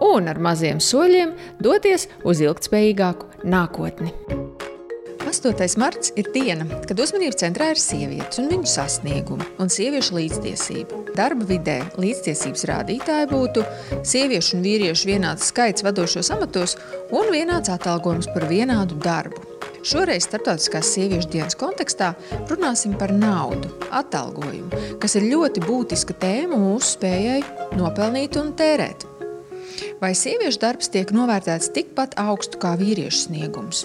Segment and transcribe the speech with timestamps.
[0.00, 4.14] un ar maziem soļiem doties uz ilgspējīgāku nākotni.
[5.34, 5.78] 8.
[5.80, 11.00] marts ir diena, kad uzmanības centrā ir sievietes un viņu sasniegumi un sieviešu līdztiesība.
[11.16, 13.64] Darba vidē līdztiesības rādītāji būtu
[14.06, 16.76] sieviešu un vīriešu vienāds skaits vadošos amatos
[17.10, 19.42] un vienāds atalgojums par vienādu darbu.
[19.84, 22.14] Šoreiz Startautiskās sieviešu dienas kontekstā
[22.48, 27.42] runāsim par naudu, atalgojumu, kas ir ļoti būtiska tēma mūsu spējai
[27.80, 29.08] nopelnīt un tērēt.
[30.02, 33.84] Vai sieviešu darbs tiek novērtēts tikpat augstu kā vīriešu sniegums?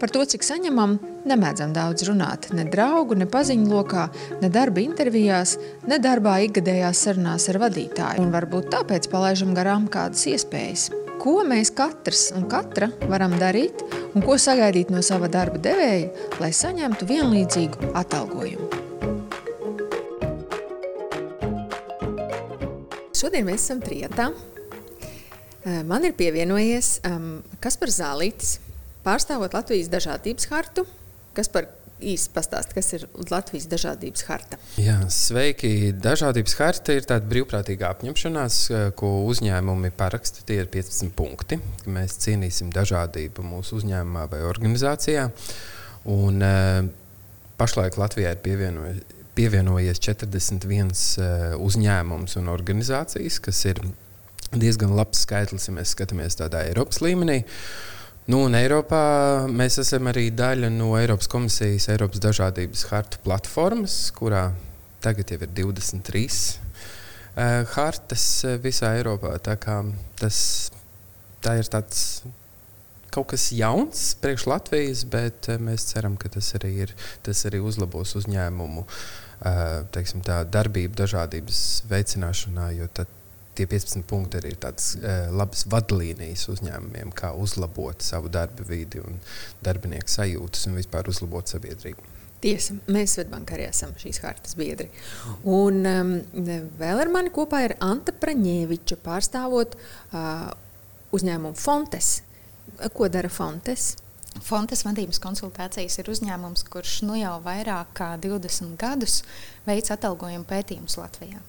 [0.00, 0.96] Par to, cik saņemam,
[1.28, 2.50] nemēdzam daudz runāt.
[2.56, 4.08] Ne draugu, ne paziņu lokā,
[4.42, 5.56] ne darba intervijās,
[5.88, 8.22] ne darbā ikgadējās sarunās ar vadītāju.
[8.24, 10.90] Un varbūt tāpēc palaižam garām kādas iespējas.
[11.22, 16.10] Ko mēs katrs un katra varam darīt un ko sagaidīt no sava darba devēja,
[16.42, 18.82] lai saņemtu vienlīdzīgu atalgojumu?
[23.14, 24.28] Šodien mēs esam trijotā.
[25.64, 28.58] Man ir pievienojies um, Kaspars Zālītis,
[29.04, 30.84] pārstāvot Latvijas dažādības hartu.
[31.34, 31.70] Kas par
[32.04, 34.58] īsi pastāst, kas ir Latvijas dažādības harta?
[34.80, 35.94] Jā, sveiki!
[36.04, 38.58] Dažādības harta ir tāda brīvprātīga apņemšanās,
[38.98, 40.44] ko uzņēmumi paraksta.
[40.44, 45.30] Tie ir 15 punkti, mēs cienīsim dažādību mūsu uzņēmumā vai organizācijā.
[46.12, 46.44] Un,
[47.56, 49.04] pašlaik Latvijā ir pievienojies
[49.34, 50.92] pievienojies 41
[51.58, 53.80] uzņēmums un organizācijas, kas ir
[54.60, 57.42] diezgan labs skaitlis, ja mēs skatāmies tādā Eiropas līmenī.
[58.30, 59.00] Nu, un Eiropā
[59.52, 64.46] mēs esam arī daļa no Eiropas komisijas, Eiropas dažādības hartu platformas, kurā
[65.04, 68.24] tagad jau ir 23 uh, hartas
[68.64, 69.36] visā Eiropā.
[69.44, 69.58] Tā,
[70.20, 70.38] tas,
[71.44, 72.24] tā ir tāds
[73.14, 78.16] kaut kas jauns priekš Latvijas, bet mēs ceram, ka tas arī, ir, tas arī uzlabos
[78.18, 78.88] uzņēmumu
[79.94, 81.58] teiksim, tā, darbību dažādības
[81.90, 83.10] veicināšanā, jo tad
[83.56, 89.02] tie 15 punkti arī ir tādas uh, labas vadlīnijas uzņēmumiem, kā uzlabot savu darba vidi
[89.02, 89.20] un
[89.64, 92.12] darbinieku sajūtas un vispār uzlabot sabiedrību.
[92.44, 94.90] Tiesa, mēs Svetbankā arī esam šīs hartas biedri.
[95.48, 96.10] Un um,
[96.76, 100.50] vēl ar mani kopā ir Anta Praņēviča pārstāvot uh,
[101.16, 102.18] uzņēmumu Fontes.
[102.92, 103.94] Ko dara Fontes?
[104.42, 109.22] Fontes vadības konsultācijas ir uzņēmums, kurš nu jau vairāk kā 20 gadus
[109.64, 111.40] veic atalgojumu pētījumus Latvijā.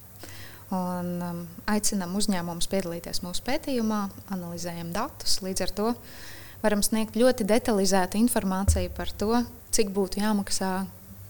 [0.75, 4.01] Un, um, aicinām uzņēmumus piedalīties mūsu pētījumā,
[4.33, 5.37] analizējam datus.
[5.45, 5.89] Līdz ar to
[6.63, 9.43] varam sniegt ļoti detalizētu informāciju par to,
[9.75, 10.71] cik būtu jāmaksā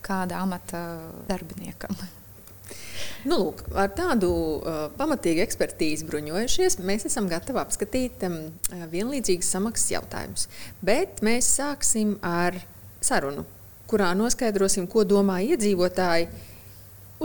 [0.06, 0.82] kāda amata
[1.28, 1.98] darbiniekam.
[3.26, 8.38] Nu, lūk, ar tādu uh, pamatīgu ekspertīzi bruņojušies, mēs esam gatavi apskatīt um,
[8.92, 10.46] vienlīdzīgas samaksas jautājumus.
[10.86, 12.58] Bet mēs sāksim ar
[13.04, 13.46] sarunu,
[13.90, 16.30] kurā noskaidrosim, ko domā iedzīvotāji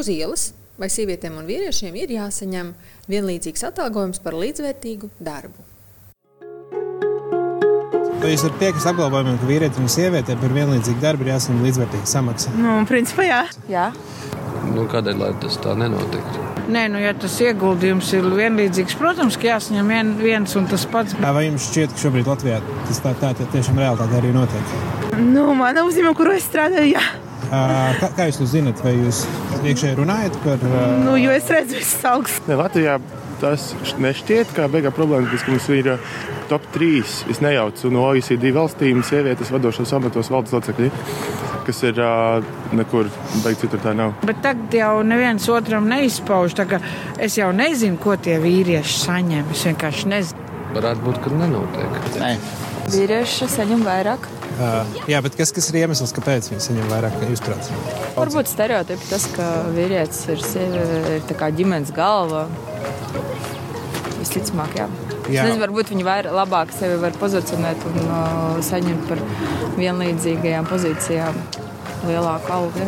[0.01, 2.73] uz ielas vai sievietēm un vīriešiem ir jāsaņem
[3.11, 5.67] vienlīdzīgs atalgojums par līdzvērtīgu darbu.
[8.21, 12.53] Jūs varat piekrist apgalvojumam, ka vīrietim un sievietēm par vienlīdzīgu darbu ir jāsaņem līdzvērtīga samaksa?
[12.57, 13.41] Nu, principā jā.
[13.73, 13.87] jā.
[14.71, 16.45] Nu, kādēļ tas tā nenotiktu?
[16.71, 21.17] Nē, nu, ja tas ieguldījums ir vienlīdzīgs, protams, ka jāsaņem vien, viens un tas pats.
[21.19, 24.77] Vai jums šķiet, ka šobrīd Latvijā tas tā, tā, tā tiešām realitāte arī notiek?
[25.19, 27.03] Nu, manā uzņēmumā, kur es strādāju, jā.
[27.51, 28.79] Kā, kā jūs to zinat?
[28.85, 29.25] Vai jūs
[29.67, 30.63] iekšēji runājat par?
[31.03, 32.47] Nu, jo es redzu, visas augsts.
[32.47, 33.01] Ne, Latvijā
[33.41, 35.95] tas nešķiet kā beigā problēma, ka mums ir
[36.51, 37.03] top 3.
[37.33, 40.91] Es nejaucu no OECD valstīm sievietes vadošos amatos valdes locekļi.
[41.67, 42.41] Kas ir uh,
[42.77, 43.11] nekur,
[43.45, 44.15] beigts citur tā nav.
[44.27, 46.55] Bet tagad jau neviens otram neizpauž.
[47.19, 49.51] Es jau nezinu, ko tie vīrieši saņem.
[49.55, 50.51] Es vienkārši nezinu.
[50.77, 51.99] Varētu būt, ka nenotiek.
[52.23, 52.35] Nē.
[52.95, 54.31] Vīrieši saņem vairāk.
[54.61, 57.15] Uh, jā, bet kas, kas ir iemesls, kāpēc viņi saņem vairāk
[57.47, 57.71] prāt?
[58.19, 60.83] Varbūt stereotipi tas, ka vīrietis ir, sievi,
[61.17, 61.25] ir
[61.57, 62.45] ģimenes galva.
[64.19, 64.87] Visticamāk, jā.
[65.33, 65.47] jā.
[65.47, 69.25] Nezinu, varbūt viņi vairāk, labāk sevi var pozicionēt un uh, saņemt par
[69.81, 71.41] vienlīdzīgajām pozīcijām.
[72.09, 72.87] lielāku algu.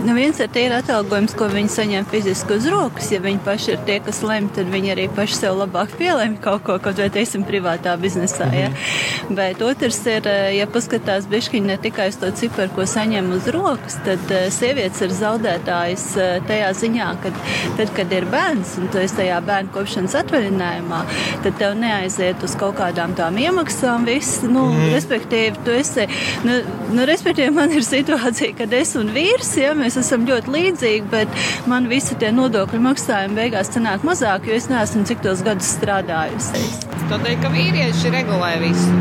[0.00, 3.10] Nu, viens ir tīri atalgojums, ko viņi saņem fiziski uz rokas.
[3.12, 6.64] Ja viņi paši ir tie, kas lemj, tad viņi arī paši sev labāk pielēma kaut
[6.66, 8.48] ko, kaut vai teiksim, privātā biznesā.
[8.56, 8.70] Ja?
[8.72, 9.36] Mhm.
[9.38, 13.46] Bet otrs ir, eh, ja paskatās bišķiņi ne tikai uz to ciparu, ko saņem uz
[13.54, 17.34] rokas, tad eh, sievietes ir zaudētājs eh, tajā ziņā, ka
[17.78, 21.02] tad, kad ir bērns un tu esi tajā bērnu kopšanas atvaļinājumā,
[21.44, 24.40] tad tev neaiziet uz kaut kādām tām iemaksām viss.
[24.46, 24.90] Nu, mm.
[24.96, 26.08] Respektīvi, tu esi,
[26.48, 26.58] nu,
[26.96, 31.42] nu, respektīvi, man ir situācija, kad es un vīrs, ja mēs esam ļoti līdzīgi, bet
[31.70, 36.64] man visi tie nodokļu maksājumi beigās cenāk mazāk, jo es neesmu cik tos gadus strādājusi.
[37.12, 38.92] Tādēļ, ka vīrieši regulē visu.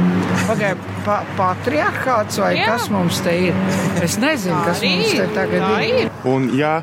[0.47, 2.71] Pagaidā, pa, patriarchāts vai Jā.
[2.71, 3.57] kas mums te ir?
[4.03, 6.01] Es nezinu, Tā kas mums te tagad Tā ir.
[6.05, 6.11] ir.
[6.27, 6.79] Un, ja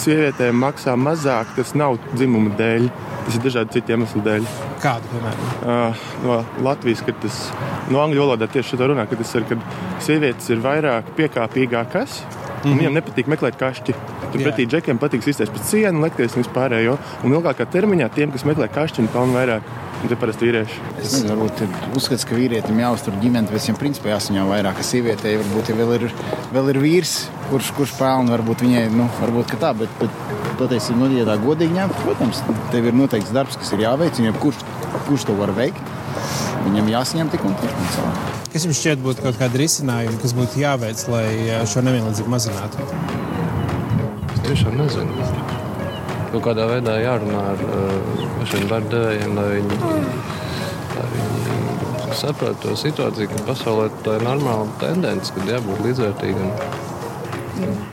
[0.00, 2.88] sievietēm maksā mazāk, tas nav dzimuma dēļ.
[3.26, 4.46] Tas ir dažādu citu iemeslu dēļ.
[4.80, 5.48] Kādu, piemēram?
[5.60, 7.40] Uh, no Latvijas, kad tas
[7.92, 9.66] no angļu valodā tieši tā runā, ka tas ir, kad
[10.02, 12.22] sievietes ir vairāk piekāpīgākas
[12.60, 12.78] Mm -hmm.
[12.78, 13.94] Viņam nepatīk meklēt kašķi.
[14.32, 16.98] Turpretī džekiem patīk izteikties pēc cienu, lekties un vispārējo.
[17.24, 19.62] Un ilgākā termiņā tiem, kas meklē kašķi, pelna vairāk.
[20.00, 20.78] Ir parasti vīrieši.
[21.02, 25.68] Es varbūt ir uzskats, ka vīrietim jāuztur ģimene, viņam principā jāsaņem vairāk, ka sievietei varbūt
[25.68, 26.14] ja vēl, ir,
[26.54, 27.12] vēl ir vīrs,
[27.50, 30.10] kurš, kurš pelna, varbūt viņai, nu, varbūt tā, bet, bet
[30.56, 32.40] patiesībā, nu, ja tā godīgi ņemt, protams,
[32.72, 34.64] tev ir noteikts darbs, kas ir jāveic, un ja kurš,
[35.08, 35.99] kurš to var veikt,
[36.66, 37.74] viņam jāsaņem tik un tik.
[38.04, 41.26] Un Kas jums šķiet būtu kaut kāda risinājuma, kas būtu jāveic, lai
[41.70, 42.86] šo nevienlīdzību mazinātu?
[44.34, 45.28] Es tiešām nezinu.
[46.30, 47.62] Nu, kādā veidā jārunā ar
[48.50, 49.78] šiem darbdevējiem, lai viņi,
[50.96, 51.40] lai viņi
[52.18, 56.50] saprastu to situāciju, ka pasaulē tā ir normāla tendence, kad jābūt līdzvērtīgam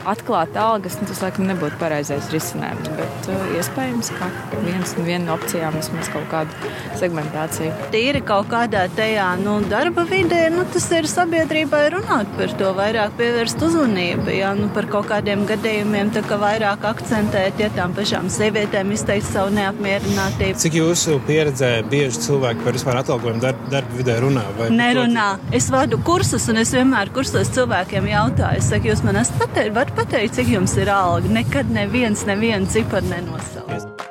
[0.08, 2.88] atklāt algas, nu, tas laikam nebūtu pareizais risinājums.
[2.98, 4.30] Bet uh, iespējams, ka
[4.64, 7.72] viens, viena no opcijām vismaz kaut kādu segmentāciju.
[7.92, 13.16] Tīri kaut kādā tajā nu, darba vidē, nu, tas ir sabiedrībai runāt par to, vairāk
[13.18, 14.32] pievērst uzmanību.
[14.34, 19.28] Jā, nu, par kaut kādiem gadījumiem, tā kā vairāk akcentēt, ja tām pašām sievietēm izteikt
[19.28, 20.58] savu neapmierinātību.
[20.64, 24.44] Cik jūsu pieredzē bieži cilvēki par vispār atalgojumu darba, darba vidē runā?
[24.72, 25.28] Nerunā.
[25.54, 29.74] Es vadu kursus un es vienmēr kursos cilvēkiem jautāju, es saku, jūs man esat pateicis,
[29.98, 31.30] pateikt, cik jums ir alga.
[31.32, 34.04] Nekad neviens nevienu ciparu nenosauc.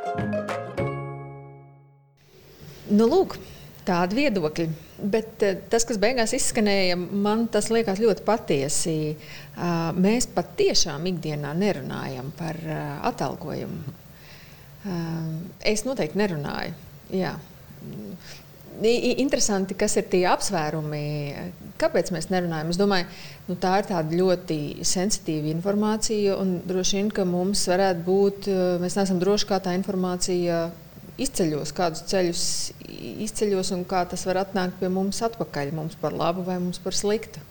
[2.92, 3.38] Nu, lūk,
[3.88, 4.68] tādi viedokļi.
[4.98, 8.98] Bet eh, tas, kas beigās izskanēja, man tas liekas ļoti patiesi.
[9.98, 12.60] Mēs patiešām ikdienā nerunājam par
[13.12, 13.96] atalgojumu.
[15.68, 16.76] Es noteikti nerunāju.
[17.16, 17.36] Jā.
[18.78, 21.02] Interesanti, kas ir tie apsvērumi,
[21.82, 22.70] kāpēc mēs nerunājam.
[22.70, 23.08] Es domāju,
[23.48, 28.50] nu, tā ir tāda ļoti sensitīva informācija, un droši vien, ka mums varētu būt,
[28.84, 30.68] mēs neesam droši, kā tā informācija
[31.18, 32.46] izceļos, kādus ceļus
[33.26, 36.96] izceļos un kā tas var atnākt pie mums atpakaļ, mums par labu vai mums par
[36.98, 37.42] sliktu.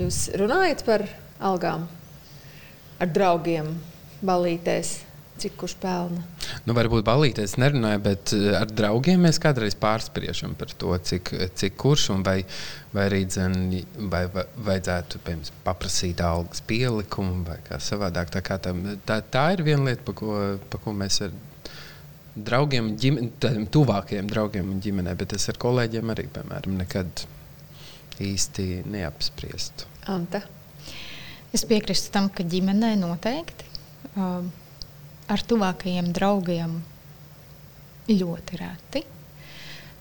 [0.00, 1.06] Jūs runājat par
[1.38, 1.86] algām
[2.98, 3.70] ar draugiem,
[4.24, 4.96] balītēs
[5.40, 6.22] cik kurš pelna.
[6.64, 11.76] Nu, varbūt balīties nerunāja, bet eh, ar draugiem mēs kādreiz pārspriežam par to, cik, cik
[11.80, 12.38] kurš un vai,
[12.94, 13.56] vai arī dzen,
[14.12, 18.30] vai, vai, vajadzētu piemēram, paprasīt algas pielikumu vai kā savādāk.
[18.34, 18.74] Tā, kā tā,
[19.08, 20.38] tā, tā ir viena lieta, pa ko,
[20.70, 21.34] pa ko mēs ar
[22.34, 27.26] draugiem, ģimen, tādiem tuvākajiem draugiem un ģimenē, bet es ar kolēģiem arī, piemēram, nekad
[28.22, 29.90] īsti neapspriestu.
[30.10, 30.42] Anta.
[31.54, 33.70] Es piekrītu tam, ka ģimenē noteikti.
[34.14, 34.50] Um,
[35.30, 36.78] ar tuvākajiem draugiem
[38.10, 39.04] ļoti reti.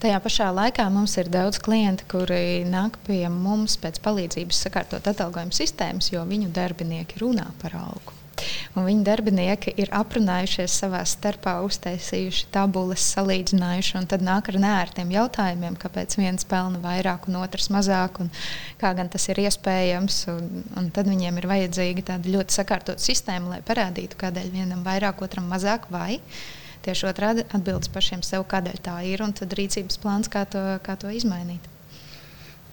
[0.04, 5.56] Tajā pašā laikā mums ir daudz klientu, kuri nāk pie mums pēc palīdzības sakārtot atalgojuma
[5.56, 8.23] sistēmas, jo viņu darbinieki runā par algu.
[8.78, 15.14] Un viņa darbinieki ir aprunājušies savā starpā, uztaisījuši tabulas, salīdzinājuši, un tad nāk ar nērtiem
[15.14, 18.32] jautājumiem, kāpēc viens pelna vairāk un otrs mazāk, un
[18.82, 20.20] kā gan tas ir iespējams.
[20.34, 25.22] Un, un tad viņiem ir vajadzīga tāda ļoti sakārtota sistēma, lai parādītu, kādēļ vienam vairāk,
[25.26, 25.90] otram mazāk.
[25.94, 26.20] Vai
[26.84, 30.98] tieši otrādi atbildes pašiem sev, kādēļ tā ir, un tad rīcības plāns, kā to, kā
[31.00, 31.70] to izmainīt.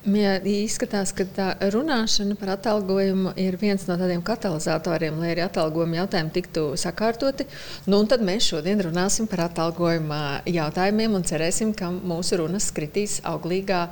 [0.01, 5.99] Ja izskatās, ka tā runāšana par atalgojumu ir viens no tādiem katalizatoriem, lai arī atalgojuma
[5.99, 7.45] jautājumi tiktu sakārtoti.
[7.85, 13.83] Nu, tad mēs šodien runāsim par atalgojuma jautājumiem un cerēsim, ka mūsu runas skritīs auglīgā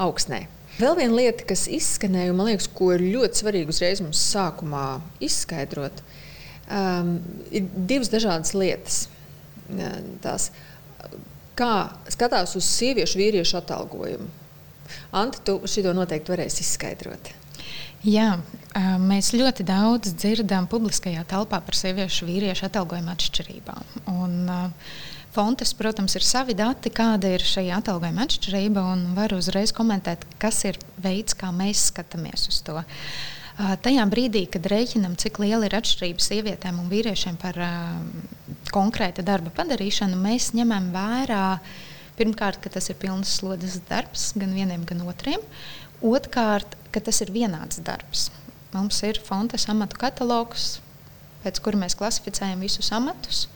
[0.00, 0.46] augsnē.
[0.78, 4.86] Vēl viena lieta, kas izskanēja, man liekas, ko ir ļoti svarīgi uzreiz mums sākumā
[5.28, 6.00] izskaidrot,
[6.64, 7.18] um,
[7.52, 9.04] ir divas dažādas lietas.
[10.24, 10.48] Tās,
[11.58, 11.72] kā
[12.08, 14.47] skatās uz sieviešu vīriešu atalgojumu.
[15.12, 17.32] Anta, tu šo noteikti varēsi izskaidrot.
[18.06, 18.36] Jā,
[19.02, 23.94] mēs ļoti daudz dzirdam publiskajā telpā par sieviešu vīriešu atalgojuma atšķirībām.
[24.14, 24.52] Un,
[25.38, 30.62] Fontes, protams, ir savi dati, kāda ir šī atalgojuma atšķirība, un varu uzreiz komentēt, kas
[30.66, 32.80] ir veids, kā mēs skatāmies uz to.
[33.84, 37.60] Tajā brīdī, kad rēķinam, cik liela ir atšķirība sievietēm un vīriešiem par
[38.72, 41.44] konkrēta darba padarīšanu, mēs ņemam vērā
[42.18, 45.40] pirmkārt, ka tas ir pilns slodzes darbs gan vieniem, gan otriem.
[46.04, 48.28] Otrkārt, ka tas ir vienāds darbs.
[48.74, 50.78] Mums ir fontes amatu katalogs,
[51.44, 53.46] pēc kura mēs klasificējam visus amatus.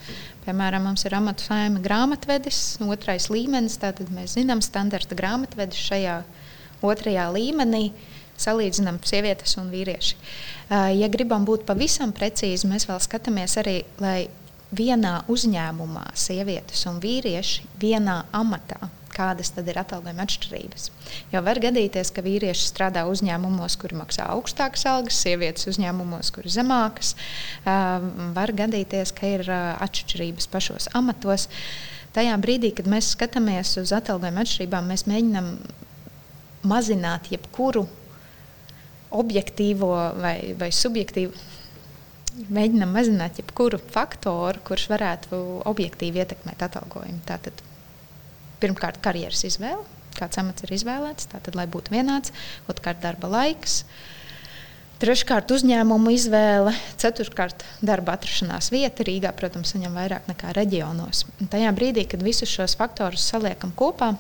[0.47, 3.77] Piemēram, mums ir amatu saima grāmatvedis, otrais līmenis.
[3.83, 6.17] Tātad mēs zinām standarta grāmatvedis šajā
[6.83, 7.91] otrajā līmenī.
[8.43, 10.17] Salīdzinām sievietes un vīrieši.
[10.99, 14.25] Ja gribam būt pavisam precīzi, mēs vēl skatāmies arī, lai
[14.73, 20.89] vienā uzņēmumā sievietes un vīrieši vienā amatā kādas tad ir atalgojuma atšķirības.
[21.33, 27.15] Jo var gadīties, ka vīrieši strādā uzņēmumos, kur maksā augstākas algas, sievietes uzņēmumos, kur zemākas.
[27.65, 31.49] Var gadīties, ka ir atšķirības pašos amatos.
[32.17, 35.55] Tajā brīdī, kad mēs skatāmies uz atalgojuma atšķirībām, mēs mēģinām
[36.69, 37.87] mazināt jebkuru
[39.13, 41.33] objektīvo vai, vai subjektīvu.
[42.33, 47.21] Mēģinām mazināt jebkuru faktoru, kurš varētu objektīvi ietekmēt atalgojumu.
[47.29, 47.61] Tātad
[48.63, 49.83] pirmkārt karjeras izvēle,
[50.17, 52.33] kāds amats ir izvēlēts, tātad, lai būtu vienāds,
[52.73, 53.83] otrkārt darba laiks.
[55.03, 56.73] Treškārt, uzņēmumu izvēle,
[57.03, 59.05] ceturtkārt, darba atrašanās vieta.
[59.05, 61.25] Rīgā, protams, saņem vairāk nekā reģionos.
[61.43, 64.13] Un tajā brīdī, kad visus šos faktorus saliekam kopā,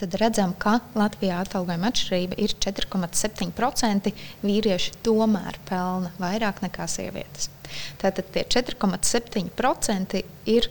[0.00, 4.12] tad redzam, ka Latvijā atalgojuma atšķirība ir 4,7%.
[4.44, 7.50] Vīrieši tomēr pelna vairāk nekā sievietes.
[8.00, 10.22] Tātad tie 4,7%
[10.52, 10.70] ir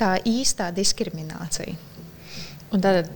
[0.00, 1.76] tā īstā diskriminācija.
[2.70, 3.10] Un tātad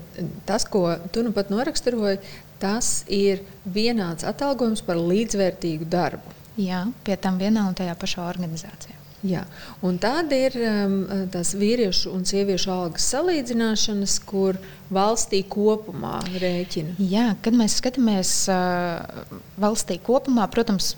[0.49, 2.19] tas, ko tu nu pat noraksturoji,
[2.63, 6.35] tas ir vienāds atalgojums par līdzvērtīgu darbu.
[6.59, 9.04] Jā, pie tam vienā un tajā pašā organizācijā.
[9.25, 9.45] Jā.
[9.85, 10.99] Un tāda ir um,
[11.33, 14.59] tās vīriešu un sieviešu algas salīdzināšanas, kur
[14.93, 16.99] valstī kopumā rēķina.
[17.01, 19.25] Jā, kad mēs skatāmies uh,
[19.61, 20.93] valstī kopumā, protams,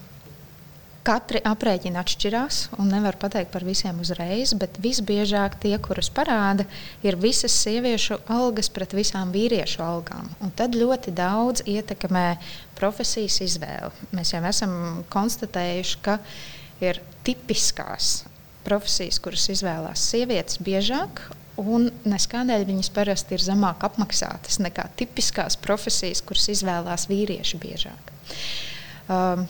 [1.07, 6.65] Katri aprēķini atšķirās, un nevar pateikt par visiem uzreiz, bet visbiežāk tie, kurus parāda,
[7.07, 10.27] ir visas sieviešu algas pret visām vīriešu algām.
[10.43, 12.25] Un tad ļoti daudz ietekmē
[12.75, 14.09] profesijas izvēli.
[14.19, 14.75] Mēs jau esam
[15.15, 16.19] konstatējuši, ka
[16.85, 18.25] ir tipiskās
[18.67, 21.23] profesijas, kuras izvēlās sievietes biežāk,
[21.61, 28.13] un neskādēļ viņas parasti ir zemāk apmaksātas nekā tipiskās profesijas, kuras izvēlās vīrieši biežāk.
[29.07, 29.47] Um,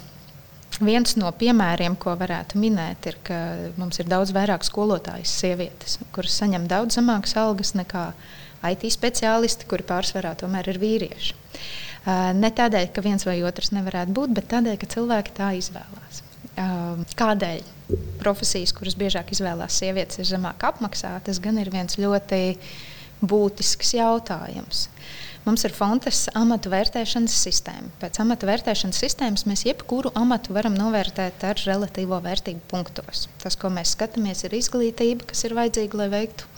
[0.77, 3.37] Viens no piemēriem, ko varētu minēt, ir, ka
[3.81, 8.11] mums ir daudz vairāk skolotājas sievietes, kuras saņem daudz zemākas algas nekā
[8.67, 11.33] IT speciālisti, kuri pārsvarā tomēr ir vīrieši.
[12.37, 16.26] Ne tādēļ, ka viens vai otrs nevarētu būt, bet tādēļ, ka cilvēki tā izvēlās.
[16.57, 17.63] Kādēļ
[18.21, 22.57] profesijas, kuras biežāk izvēlās sievietes, ir zemāk apmaksātas, gan ir viens ļoti
[23.21, 24.87] būtisks jautājums.
[25.47, 27.93] Mums ir Fontes amatu vērtēšanas sistēma.
[28.01, 33.29] Pēc amatu vērtēšanas sistēmas mēs jebkuru amatu varam novērtēt ar relatīvo vērtību punktos.
[33.45, 36.51] Tas, ko mēs skatāmies, ir izglītība, kas ir vajadzīga, lai veiktu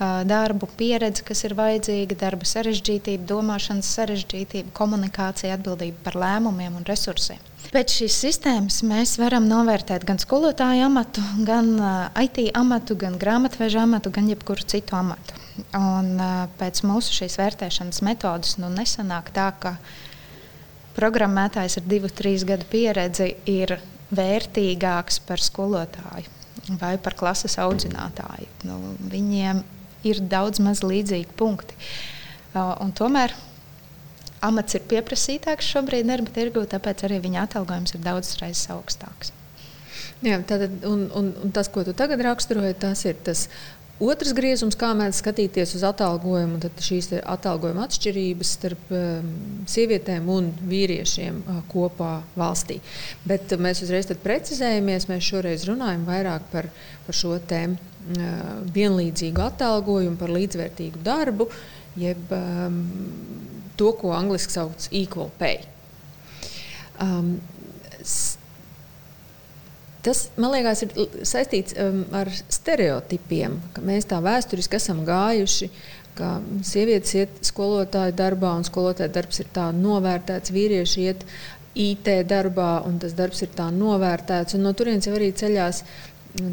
[0.00, 7.38] darbu, pieredze, kas ir vajadzīga, darba sarežģītība, domāšanas sarežģītība, komunikācija, atbildība par lēmumiem un resursiem.
[7.74, 11.72] Pēc šīs sistēmas mēs varam novērtēt gan skolotāju amatu, gan
[12.20, 15.38] IT amatu, gan grāmatveža amatu, gan jebkuru citu amatu.
[15.78, 16.18] Un,
[16.58, 19.76] pēc mūsu šīs vērtēšanas metodas nu, nesanāk tā, ka
[20.98, 23.78] programmētājs ar divu, trīs gadu pieredzi ir
[24.14, 26.42] vērtīgāks par skolotāju
[26.80, 28.46] vai par klases audzinātāju.
[28.64, 28.78] Nu,
[29.10, 29.60] viņiem
[30.08, 31.76] ir daudz maz līdzīgi punkti.
[32.54, 33.34] Un tomēr
[34.44, 39.32] amats ir pieprasītāks šobrīd darba tirgū, tāpēc arī viņa atalgojums ir daudz reizes augstāks.
[40.24, 43.48] Jā, tātad, un, un, un tas, ko tu tagad raksturoji, tas ir tas
[44.02, 49.28] Otrs griezums, kā mēs skatīties uz atalgojumu, tad šīs atalgojuma atšķirības starp um,
[49.70, 52.80] sievietēm un vīriešiem uh, kopā valstī.
[53.22, 56.72] Bet uh, mēs uzreiz precizējamies, mēs šoreiz runājam vairāk par,
[57.06, 57.93] par šo tēmu uh,
[58.74, 61.48] vienlīdzīgu atalgojumu, par līdzvērtīgu darbu,
[61.96, 62.80] jeb um,
[63.80, 65.62] to, ko angļuiski sauc equal pay.
[67.00, 67.36] Um,
[70.04, 70.90] Tas, man liekas, ir
[71.24, 75.70] saistīts um, ar stereotipiem, ka mēs tā vēsturiski esam gājuši.
[76.14, 81.24] Ka sievietes iet skolotāju darbā, un skolotāja darbs ir tā novērtēts, vīrieši iet
[81.74, 84.58] IT darbā, un tas darbs ir tā novērtēts.
[84.60, 85.80] No turienes jau arī ceļās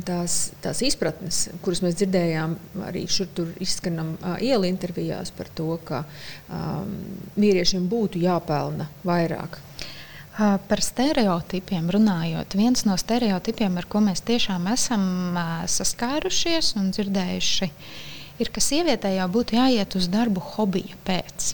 [0.06, 2.56] tās, tās izpratnes, kuras mēs dzirdējām
[2.88, 6.94] arī šur tur izskanam ielu intervijās par to, ka um,
[7.40, 9.60] vīriešiem būtu jāpelna vairāk.
[10.42, 15.04] Par stereotipiem runājot, viens no stereotipiem, ar ko mēs tiešām esam
[15.70, 17.68] saskārušies un dzirdējuši,
[18.40, 21.52] ir, ka sievietei jau būtu jāiet uz darbu hobija pēc.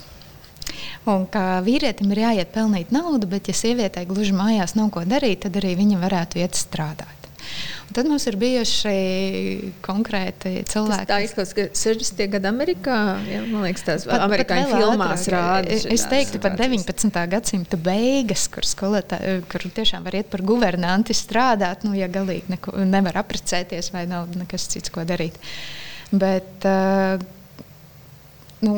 [1.10, 5.41] Un ka vīrietim ir jāiet pelnīt naudu, bet, ja sievietei gluži mājās nav ko darīt,
[5.48, 7.16] tad arī viņa varētu iet strādāt.
[7.87, 8.93] Un tad mums ir bijuši
[9.85, 11.07] konkrēti cilvēki.
[11.07, 12.23] Tas tā izklausās, ka 60.
[12.33, 12.97] gada Amerikā,
[13.29, 15.79] ja, man liekas, tās pat, amerikāņu pat filmās rāda.
[15.95, 17.23] Es teiktu pat 19.
[17.31, 22.75] gadsimta beigas, kur skolotā, kur tiešām var iet par guvernanti strādāt, nu, ja galīgi neko,
[22.87, 25.39] nevar apprecēties vai nav nekas cits, ko darīt.
[26.11, 27.23] Bet, uh,
[28.65, 28.73] nu,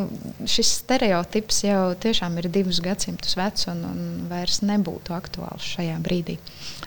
[0.50, 6.38] šis stereotips jau tiešām ir divus gadsimtus vecs un, un vairs nebūtu aktuāls šajā brīdī.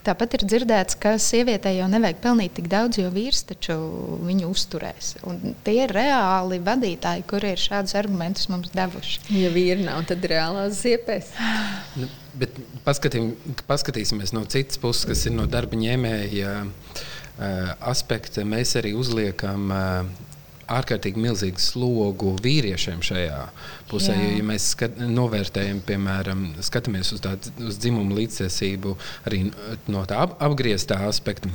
[0.02, 3.76] Tāpat ir dzirdēts, ka sievietei jau nevajag pelnīt tik daudz, jo vīrs taču
[4.26, 5.12] viņu uzturēs.
[5.30, 9.22] Un tie ir reāli vadītāji, kuri ir šādus argumentus mums devuši.
[9.38, 11.30] Ja vīri nav, tad reālās ziepēs.
[12.00, 13.22] Nu, bet paskatī,
[13.68, 16.56] paskatīsimies no citas puses, kas ir no darba ņēmēja
[17.92, 18.44] aspekta.
[18.48, 19.70] Mēs arī uzliekam
[20.70, 23.40] ārkārtīgi milzīgu slogu vīriešiem šajā
[23.90, 24.16] pusē.
[24.18, 28.96] Jo, ja mēs skat, novērtējam, piemēram, skatāmies uz, tā, uz dzimumu līdztiesību
[29.28, 29.44] arī
[29.92, 31.50] no tā ap, apgrieztā aspekta,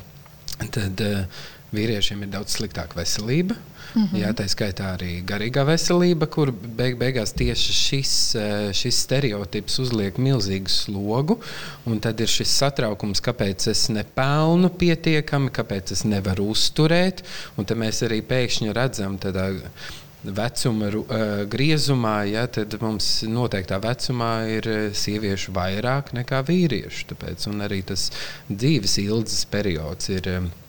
[0.73, 1.45] tad uh,
[1.75, 3.57] vīriešiem ir daudz sliktāka veselība.
[3.95, 4.19] Mm -hmm.
[4.19, 10.17] Jā, tā skaitā arī garīgā veselība, kur beig beigās tieši šis, eh, šis stereotips uzliek
[10.17, 11.39] milzīgu slogu.
[12.01, 17.23] Tad ir šis satraukums, kāpēc es nepelnu pietiekami, kāpēc es nevaru uzturēt.
[17.65, 19.55] Tad mēs arī pēkšņi redzam tādā
[20.23, 21.05] vecuma uh,
[21.45, 27.05] griezumā, ja, tad mums noteiktā vecumā ir eh, sieviešu vairāk nekā vīriešu.
[27.13, 28.11] Tāpēc arī tas
[28.49, 30.27] dzīves ilgas periods ir.
[30.27, 30.66] Uh,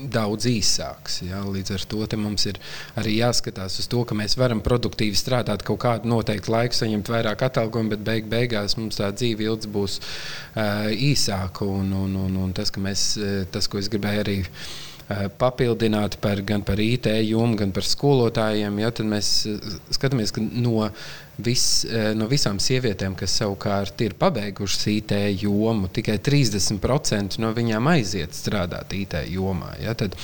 [0.00, 1.20] daudz īsāks.
[1.26, 1.42] Ja?
[1.44, 2.58] Līdz ar to mums ir
[3.00, 7.44] arī jāskatās uz to, ka mēs varam produktīvi strādāt kaut kādu noteiktu laiku, saņemt vairāk
[7.50, 11.68] atalgojumu, bet beig beigās mums tā dzīve ilgs būs uh, īsāka.
[11.68, 13.10] Un, un, un, un tas, mēs,
[13.52, 14.38] tas, ko es gribēju arī
[15.40, 19.32] papildināt par, gan par IT jomu, gan par skolotājiem, ja, tad mēs
[19.90, 20.90] skatāmies, ka no
[21.42, 27.90] vis, eh, no visām sievietēm, kas savukārt ir pabeigušas IT jomu, tikai 30% no viņām
[27.94, 29.74] aiziet strādāt IT jomā.
[29.82, 29.94] Ja?
[29.94, 30.16] Tad,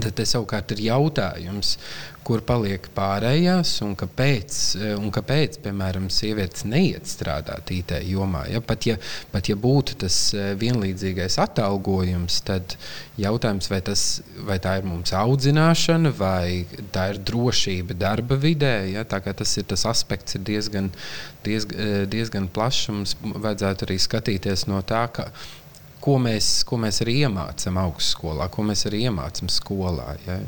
[0.00, 1.76] tad te savukārt ir jautājums,
[2.22, 8.44] kur paliek pārējās un kāpēc, eh, un kāpēc piemēram, sievietes neiet strādāt IT jomā.
[8.50, 8.60] Ja?
[8.62, 8.96] Pat, ja,
[9.32, 12.76] pat ja būtu tas eh, vienlīdzīgais atalgojums, tad
[13.18, 14.04] jautājums, vai, tas,
[14.46, 18.76] vai tā ir mums audzināšana, vai tā ir drošība darba vidē.
[18.92, 19.04] Ja?
[19.04, 20.92] Tas ir tas aspekts, ir diezgan,
[21.44, 22.86] diezgan, eh, diezgan plašs.
[22.92, 25.32] Mums vajadzētu arī skatīties no tā, ka
[26.02, 30.16] ko mēs, ko mēs arī iemācām augstskolā, ko mēs arī iemācām skolā.
[30.26, 30.38] Ja?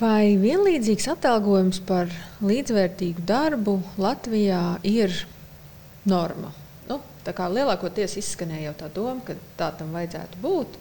[0.00, 2.12] Vai vienlīdzīgs atalgojums par
[2.44, 5.14] līdzvērtīgu darbu Latvijā ir
[6.08, 6.52] norma?
[6.88, 10.80] Nu, lielākoties izskanēja jau tā doma, ka tā tam vajadzētu būt.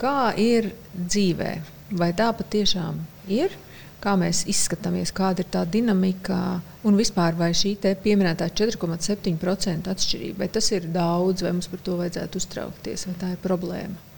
[0.00, 1.52] Kā ir dzīvē?
[2.00, 3.00] Vai tā patiešām
[3.32, 3.56] ir?
[4.00, 10.48] Kā mēs izskatāmies, kāda ir tā dinamika un vispār vai šī pieminētā 4,7% atšķirība, vai
[10.52, 14.08] tas ir daudz, vai mums par to vajadzētu uztraukties, vai tā ir problēma?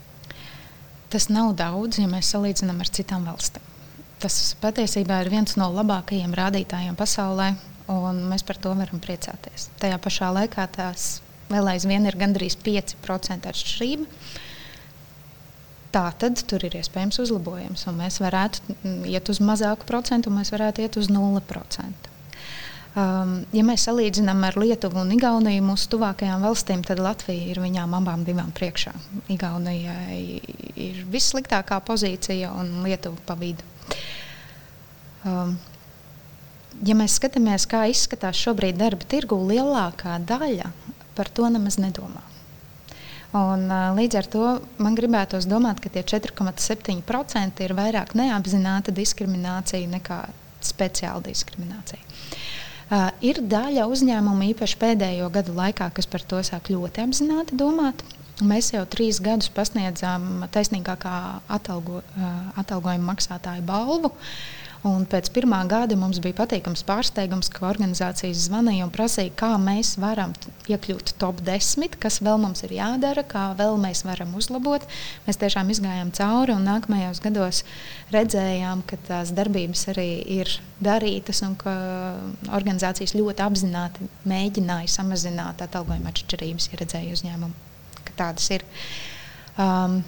[1.12, 3.66] Tas nav daudz, ja mēs salīdzinām ar citām valstīm.
[4.22, 7.50] Tas patiesībā ir viens no labākajiem rādītājiem pasaulē,
[7.92, 9.66] un mēs par to varam priecāties.
[9.82, 14.06] Tajā pašā laikā tās vēl aizvien ir gandrīz 5% atšķirība.
[15.92, 18.76] Tā tad tur ir iespējams uzlabojums, un mēs varētu
[19.10, 22.08] iet uz mazāku procentu, un mēs varētu iet uz 0%.
[22.92, 27.94] Um, ja mēs salīdzinām ar Lietuvu un Igauniju, mūsu tuvākajām valstīm, tad Latvija ir viņām
[27.96, 28.92] abām divām priekšā.
[29.32, 30.18] Igaunijai
[30.76, 33.64] ir vissliktākā pozīcija un Lietuva pa vidu.
[35.24, 35.54] Um,
[36.84, 40.72] ja mēs skatāmies, kā izskatās šobrīd darba tirgu, lielākā daļa
[41.16, 42.31] par to nemaz nedomā.
[43.32, 43.64] Un,
[43.96, 44.46] līdz ar to
[44.82, 50.18] man gribētos domāt, ka tie 4,7% ir vairāk neapzināta diskriminācija nekā
[50.62, 52.02] speciāla diskriminācija.
[52.92, 58.04] Uh, ir daļa uzņēmumu, īpaši pēdējo gadu laikā, kas par to sāk ļoti apzināti domāt.
[58.44, 61.14] Mēs jau trīs gadus pasniedzām taisnīgākā
[61.56, 64.12] atalgo, uh, atalgojuma maksātāju balvu.
[64.12, 69.52] Uh, Un pēc pirmā gada mums bija patīkams pārsteigums, ka organizācijas zvanīja un prasīja, kā
[69.62, 70.32] mēs varam
[70.66, 74.82] iekļūt top 10, kas vēl mums ir jādara, kā vēl mēs varam uzlabot.
[75.28, 77.60] Mēs tiešām izgājām cauri un nākamajos gados
[78.10, 80.08] redzējām, ka tās darbības arī
[80.40, 80.50] ir
[80.82, 81.74] darītas un ka
[82.50, 87.54] organizācijas ļoti apzināti mēģināja samazināt atalgojuma atšķirības, ja redzēja uzņēmumu,
[88.02, 88.66] ka tādas ir.
[89.62, 90.00] Um,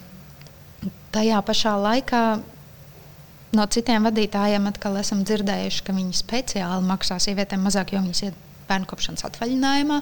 [1.14, 2.24] tajā pašā laikā
[3.54, 8.38] No citiem vadītājiem atkal esam dzirdējuši, ka viņi speciāli maksā sievietēm mazāk, jo viņas iet
[8.68, 10.00] bērnu kopšanas atvaļinājumā.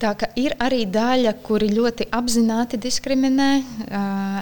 [0.00, 3.48] Tā ir arī daļa, kuri ļoti apzināti diskriminē.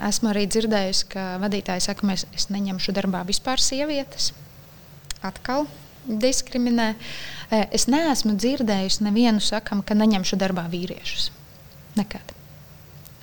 [0.06, 4.30] Esmu arī dzirdējusi, ka vadītāji saka, ka es neņemšu darbā vispār sievietes.
[5.26, 5.66] Atkal
[6.06, 6.92] diskriminē.
[7.74, 11.30] Es neesmu dzirdējusi nevienu sakam, ka neņemšu darbā vīriešus.
[11.98, 12.34] Nekad.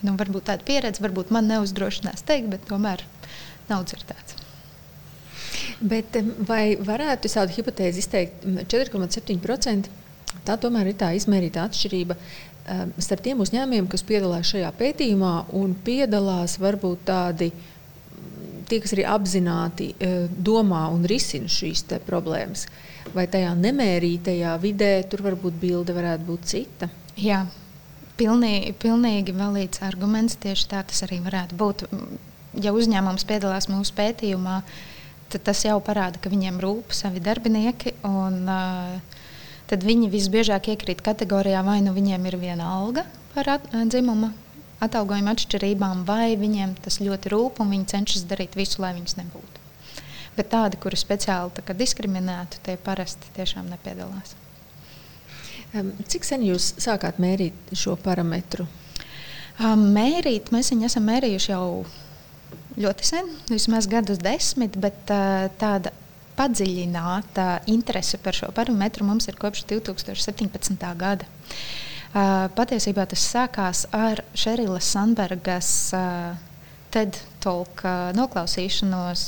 [0.04, 3.04] Nu, varbūt tāda pieredze, varbūt man neuzdrošinās teikt, bet tomēr
[3.72, 4.45] nav dzirdēts.
[5.80, 6.16] Bet
[6.48, 9.92] vai varētu tādu hipotēzi izteikt 4,7%?
[10.46, 12.16] Tā tomēr ir tā izmērīta atšķirība
[13.02, 17.52] starp tiem uzņēmumiem, kas piedalās šajā pētījumā un piedalās varbūt tādi
[18.66, 19.92] tie, kas arī apzināti
[20.32, 22.66] domā un risina šīs problēmas.
[23.14, 26.90] Vai tajā nemērītajā vidē tur varbūt bilde varētu būt cita?
[27.22, 27.44] Jā,
[28.18, 30.40] pilnīgi, pilnīgi valīts arguments.
[30.42, 31.86] Tieši tā tas arī varētu būt.
[32.64, 34.95] Ja uzņēmums piedalās mūsu pētījumā, tad
[35.34, 37.96] tas jau parāda, ka viņiem rūp savi darbinieki.
[38.08, 39.22] Un, uh,
[39.70, 44.32] tad viņi visbiežāk iekrīt kategorijā, vai nu viņiem ir viena alga par at, dzimuma
[44.86, 49.64] atalgojuma atšķirībām, vai viņiem tas ļoti rūp un viņi cenšas darīt visu, lai viņas nebūtu.
[50.36, 54.36] Bet tādi, kuri speciāli tā diskriminētu, tie parasti tiešām nepiedalās.
[56.08, 58.68] Cik sen jūs sākāt mērīt šo parametru?
[59.60, 61.86] Mērīt mēs viņu esam mērījuši jau
[62.80, 64.98] ļoti sen, vismaz gadus desmit, bet
[65.60, 65.94] tāda
[66.36, 70.86] padziļināta interese par šo parametru mums ir kopš 2017.
[71.00, 71.28] gada.
[72.56, 75.72] Patiesībā tas sākās ar Šerilas Sandbergas
[76.96, 77.84] TED talk
[78.16, 79.26] noklausīšanos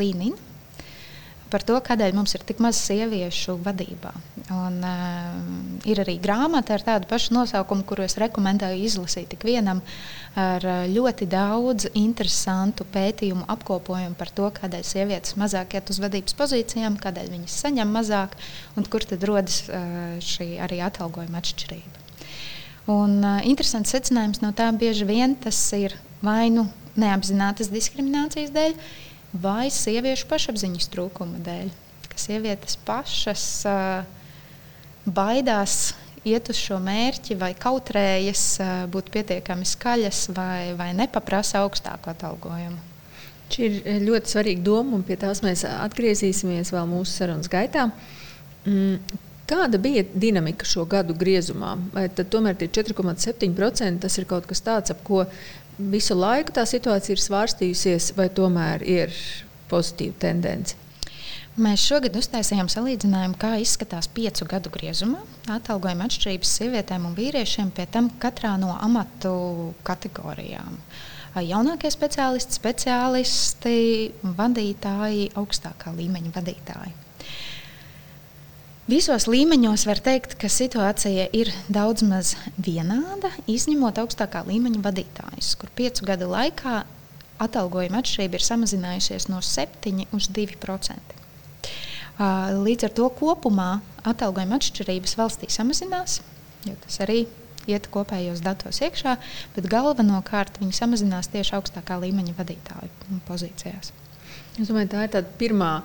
[0.00, 0.51] Līniņā
[1.52, 4.12] par to, kādēļ mums ir tik maz sieviešu vadībā.
[4.52, 9.82] Un, uh, ir arī grāmata ar tādu pašu nosaukumu, kuru es rekomendēju izlasīt ikvienam,
[10.38, 16.96] ar ļoti daudz interesantu pētījumu apkopojumu par to, kādēļ sievietes mazāk iet uz vadības pozīcijām,
[17.02, 18.36] kādēļ viņas saņem mazāk
[18.80, 22.06] un kur tad rodas uh, šī arī atalgojuma atšķirība.
[22.92, 26.66] Un, uh, interesants secinājums no tā bieži vien tas ir vai nu
[26.98, 28.74] neapzinātas diskriminācijas dēļ,
[29.32, 31.72] vai sieviešu pašapziņas trūkuma dēļ.
[32.12, 34.04] Ka sievietes pašas uh,
[35.08, 35.94] baidās
[36.28, 42.78] iet uz šo mērķi, vai kautrējas uh, būt pietiekami skaļas, vai, vai nepaprasa augstāku atalgojumu.
[43.52, 47.90] Šī ir ļoti svarīga doma, un pie tās mēs atgriezīsimies vēl mūsu sarunas gaitā.
[48.64, 49.20] Mm.
[49.52, 51.74] Kāda bija dinamika šo gadu griezumā?
[51.92, 55.24] Vai tomēr tie 4,7% tas ir kaut kas tāds, ap ko
[55.78, 59.16] visu laiku tā situācija ir svārstījusies, vai tomēr ir
[59.70, 60.78] pozitīva tendence?
[61.52, 65.20] Mēs šogad uztaisījām salīdzinājumu, kā izskatās piecu gadu griezumā
[65.52, 70.78] atalgojuma atšķirības sievietēm un vīriešiem, pie tam katrā no amatu kategorijām.
[71.44, 73.76] Jaunākie speciālisti, speciālisti,
[74.40, 77.01] vadītāji, augstākā līmeņa vadītāji.
[78.90, 85.70] Visos līmeņos var teikt, ka situācija ir daudz maz vienāda, izņemot augstākā līmeņa vadītājus, kur
[85.78, 86.80] piecu gadu laikā
[87.42, 91.14] atalgojuma atšķirība ir samazinājusies no 7 uz 2%.
[92.66, 93.68] Līdz ar to kopumā
[94.02, 96.18] atalgojuma atšķirības valstī samazinās,
[96.66, 97.20] jo tas arī
[97.70, 99.14] iet kopējos datos iekšā,
[99.54, 103.94] bet galvenokārt viņi samazinās tieši augstākā līmeņa vadītāju pozīcijās.
[104.58, 105.76] Es domāju, tā ir tā pirmā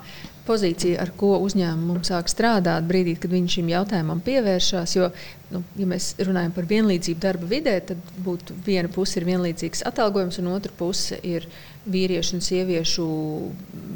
[0.48, 4.94] pozīcija, ar ko uzņēmums sāk strādāt brīdī, kad viņš šim jautājumam pievēršās.
[4.96, 5.10] Jo,
[5.54, 10.40] nu, ja mēs runājam par vienlīdzību darba vidē, tad būtu viena puse ir vienlīdzīgs atalgojums,
[10.42, 11.46] un otra puse ir
[11.88, 13.08] vīriešu un sieviešu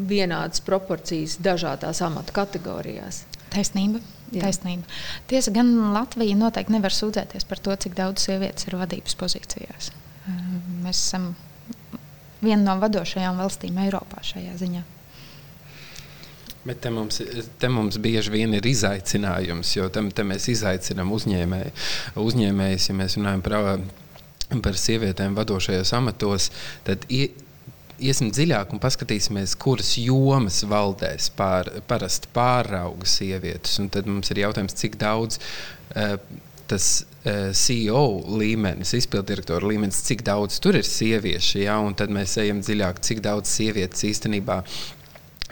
[0.09, 3.25] vienādas proporcijas dažādās amatu kategorijās.
[3.53, 4.01] Taisnība.
[4.33, 4.47] Jā.
[4.47, 4.89] Taisnība.
[5.29, 9.93] Tiesa gan Latvija noteikti nevar sūdzēties par to, cik daudz sievietes ir vadības pozīcijās.
[10.83, 11.33] Mēs esam
[12.43, 14.83] viena no vadošajām valstīm Eiropā šajā ziņā.
[16.63, 17.19] Bet te mums,
[17.59, 21.73] te mums bieži vien ir izaicinājums, jo tam mēs izaicinām uzņēmēju.
[22.23, 23.81] uzņēmējus, ja mēs runājam par,
[24.63, 26.53] par sievietēm vadošajos amatos,
[26.87, 27.33] tad ie,
[27.99, 33.81] iesim dziļāk un paskatīsimies, kuras jomas valdēs pār, parasti pārauga sievietes.
[33.83, 35.43] Un tad mums ir jautājums, cik daudz.
[35.97, 36.15] Uh,
[36.73, 42.15] tas uh, eh, CEO līmenis, izpilddirektora līmenis, cik daudz tur ir sieviešu, ja, un tad
[42.15, 44.63] mēs ejam dziļāk, cik daudz sievietes īstenībā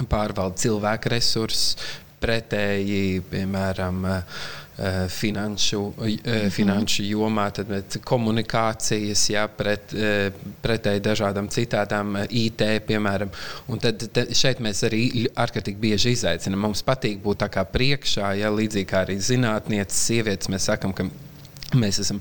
[0.08, 1.76] pārvalda cilvēku resursus,
[2.20, 4.40] pretēji, piemēram, uh,
[5.12, 13.32] finanšu, uh, finanšu jomā, tad komunikācijas, jā, pret, uh, pretēji dažādām citām IT, piemēram.
[13.72, 16.68] Un tad te, šeit mēs arī ārkārtīgi bieži izaicinām.
[16.68, 21.08] Mums patīk būt tā kā priekšā, ja līdzīgi kā arī zinātnieces, sievietes, mēs sakam, ka
[21.78, 22.18] Mēs esam,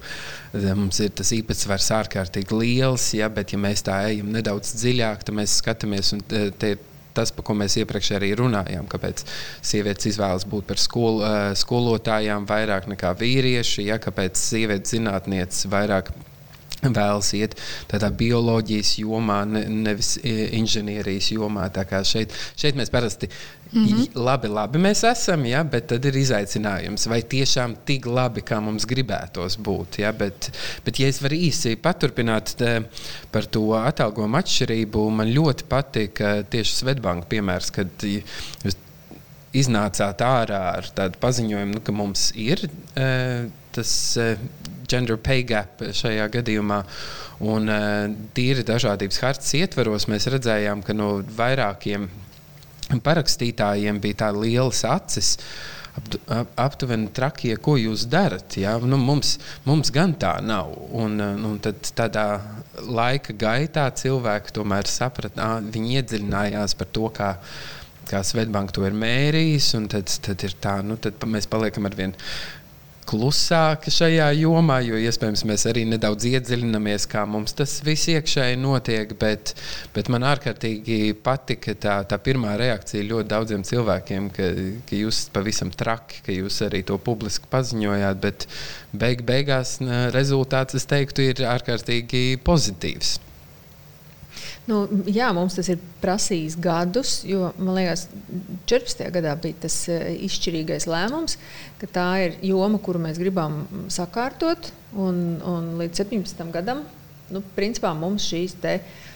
[0.78, 5.38] mums ir tas īpatsvars ārkārtīgi liels, ja, bet, ja mēs tā ejam nedaudz dziļāk, tad
[5.40, 9.26] mēs skatāmies, un te ir tas, par ko mēs iepriekš arī runājām, kāpēc
[9.62, 16.14] sievietes izvēlas būt par skol, eh, skolotājām vairāk nekā vīrieši, ja kāpēc sievietes zinātnieces vairāk
[16.84, 17.56] vēlas iet
[17.92, 21.70] tādā bioloģijas jomā, ne, nevis inženierijas jomā.
[22.08, 23.30] Šeit, šeit mēs parasti
[23.74, 24.08] mm -hmm.
[24.16, 28.86] labi, labi mēs esam, ja, bet tad ir izaicinājums, vai tiešām tik labi, kā mums
[28.86, 30.00] gribētos būt.
[30.00, 30.52] Ja, bet,
[30.86, 32.84] bet, ja es varu īsi paturpināt te,
[33.32, 38.76] par to atalgojumu atšķirību, man ļoti patika tieši Svetbanka piemērs, kad jūs
[39.54, 43.96] iznācāt ārā ar tādu paziņojumu, nu, ka mums ir e, tas.
[44.20, 44.36] E,
[44.90, 46.84] gender pay gap šajā gadījumā.
[47.50, 52.10] Un uh, tīri dažādības hartas ietvaros mēs redzējām, ka no vairākiem
[53.06, 55.36] parakstītājiem bija tādas lielas acis.
[56.60, 58.56] Aptuveni trakie, ko jūs darat.
[58.60, 58.78] Ja?
[58.80, 59.38] Nu, mums,
[59.68, 60.72] mums gan tā nav.
[60.96, 62.28] Un, un tad tādā
[62.86, 67.34] laika gaitā cilvēki tomēr saprata, viņi iedziļinājās par to, kā,
[68.10, 69.74] kā Svetbanka to ir mērījis.
[69.92, 72.16] Tad, tad, tā, nu, tad mēs paliekam ar vien
[73.10, 79.16] klusāki šajā jomā, jo iespējams mēs arī nedaudz iedziļināmies, kā mums tas viss iekšēji notiek.
[79.20, 79.56] Bet,
[79.96, 84.50] bet man ārkārtīgi patika tā, tā pirmā reakcija ļoti daudziem cilvēkiem, ka,
[84.90, 88.22] ka jūs pavisam traki, ka jūs arī to publiski paziņojāt.
[88.22, 88.46] Bet
[88.94, 89.78] beig, beigās
[90.16, 93.18] rezultāts, es teiktu, ir ārkārtīgi pozitīvs.
[94.70, 98.06] Nu, jā, mums tas ir prasījis gadus, jo man liekas,
[98.70, 99.08] 14.
[99.16, 101.40] gadā bija tas eh, izšķirīgais lēmums,
[101.82, 104.72] ka tā ir joma, kuru mēs gribam sakārtot.
[105.00, 106.46] Un, un līdz 17.
[106.54, 106.84] gadam
[107.34, 109.09] nu, principā mums šīs te, uh,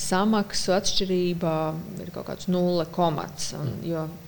[0.00, 1.52] samaksu atšķirība
[2.02, 3.50] ir kaut kāds nulle komats.
[3.58, 3.72] Un,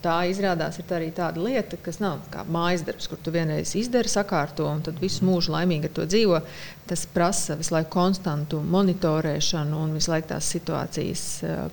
[0.02, 4.10] tā izrādās ir arī tāda lieta, kas nav kā mājas darbs, kur tu vienreiz izdari,
[4.10, 6.40] sakārto un tad visu mūžu laimīgi ar to dzīvo.
[6.88, 11.24] Tas prasa visu laiku konstantu monitorēšanu un visu laiku tās situācijas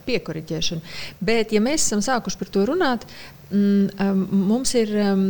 [0.06, 0.96] piekoriģēšanu.
[1.26, 3.08] Bet, ja mēs esam sākuši par to runāt,
[3.50, 5.26] mm, mums ir um,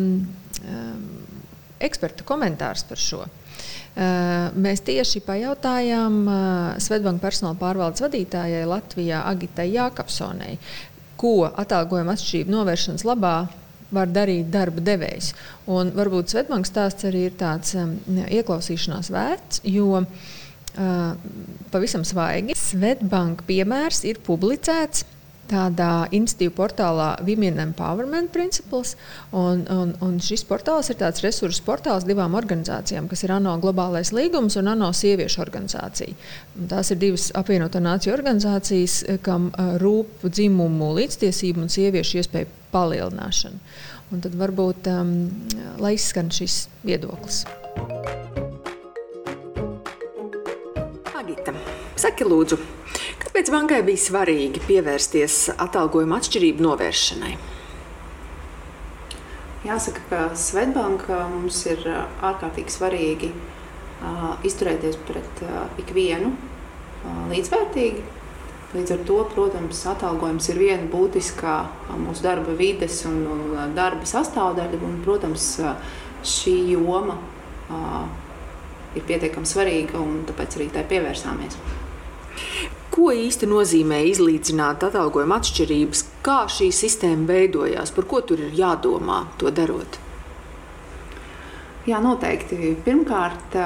[0.66, 1.08] um,
[1.86, 3.26] eksperta komentārs par šo.
[3.96, 10.58] Eh, mēs tieši pajautājām eh, Svetbanka personāla pārvaldes vadītājai Latvijā Agitai Jākapsonai,
[11.16, 13.38] ko atalgojuma atšķirību novēršanas labā
[13.96, 15.32] var darīt darba devējs.
[15.72, 21.12] Un varbūt Svetbanka stāsts arī ir tāds ieklausīšanās vērts, jo uh,
[21.72, 25.06] pavisam svaigi Svetbanka piemērs ir publicēts
[25.50, 28.96] tādā institīvu portālā Women Empowerment Principles.
[29.36, 34.14] Un, un, un šis portāls ir tāds resursu portāls divām organizācijām, kas ir ANO globālais
[34.16, 36.16] līgums un ANO sieviešu organizācija.
[36.60, 43.62] Un tās ir divas apvienoto nāciju organizācijas, kam rūp dzimumu līdztiesību un sieviešu iespēju palielināšanu.
[44.14, 45.14] Un tad varbūt um,
[45.82, 47.42] lai izskan šis viedoklis.
[51.16, 51.56] Agita,
[51.98, 52.60] saki lūdzu,
[53.26, 57.34] Kāpēc bankai bija svarīgi pievērsties atalgojuma atšķirību novēršanai?
[59.66, 68.04] Jāsaka, ka Svetbanka mums ir ārkārtīgi svarīgi uh, izturēties pret uh, ikvienu uh, līdzvērtīgi.
[68.76, 71.56] Līdz ar to, protams, atalgojums ir viena būtiskā
[71.98, 74.82] mūsu darba vides un, un darba sastāvdaļa.
[74.84, 75.46] Un, protams,
[76.28, 77.16] šī joma
[79.00, 81.56] ir pietiekami svarīga un tāpēc arī tai pievērsāmies.
[82.96, 89.26] Ko īsti nozīmē izlīdzināt atalgojuma atšķirības, kā šī sistēma veidojās, par ko tur ir jādomā
[89.42, 90.00] to darot?
[91.86, 92.72] Jā, noteikti.
[92.86, 93.58] Pirmkārt,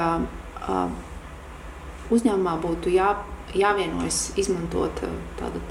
[2.10, 3.14] uzņēmumā būtu jā,
[3.54, 5.06] jāvienojas izmantot
[5.40, 5.62] tādu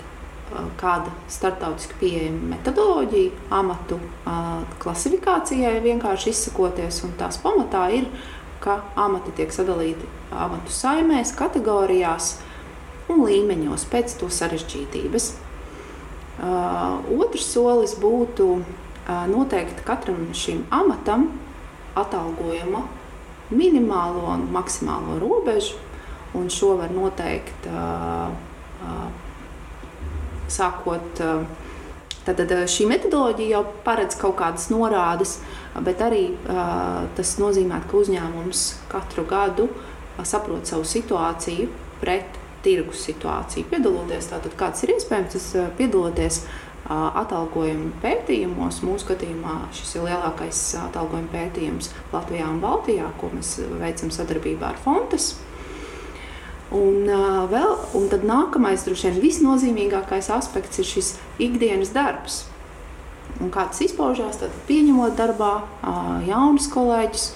[0.81, 3.99] kāda starptautiski pieejama metodoloģija, amatu
[4.81, 7.03] klasifikācijai, vienkārši izsakoties.
[7.19, 8.07] Tās pamatā ir,
[8.63, 12.39] ka amati tiek sadalīti amatu saimēs, kategorijās
[13.09, 15.29] un līmeņos pēc to sarežģītības.
[16.39, 21.33] Uh, otrs solis būtu uh, noteikt katram šim amatam
[21.99, 22.85] atalgojuma
[23.51, 25.81] minimālo un maksimālo robežu,
[26.37, 28.29] un šo var noteikt uh,
[30.49, 31.25] sākot.
[32.29, 35.39] Tad šī metodoloģija jau paredz kaut kādas norādes,
[35.81, 36.27] bet arī
[37.17, 39.69] tas nozīmē, ka uzņēmums katru gadu
[40.29, 41.71] saprot savu situāciju
[42.03, 43.69] pret tirgus situāciju.
[43.71, 46.43] Piedaloties, tātad, kāds ir iespējams, tas piedaloties
[46.89, 48.81] atalgojuma pētījumos.
[48.87, 54.81] Mūsu skatījumā šis ir lielākais atalgojuma pētījums Latvijā un Baltijā, ko mēs veicam sadarbībā ar
[54.85, 55.35] Fontes.
[56.75, 57.09] Un,
[57.49, 62.43] vēl, un tad nākamais, droši vien, visnozīmīgākais aspekts ir šis ikdienas darbs.
[63.39, 65.53] Un kā tas izpaužās, tad pieņemot darbā
[66.27, 67.29] jaunus kolēģus,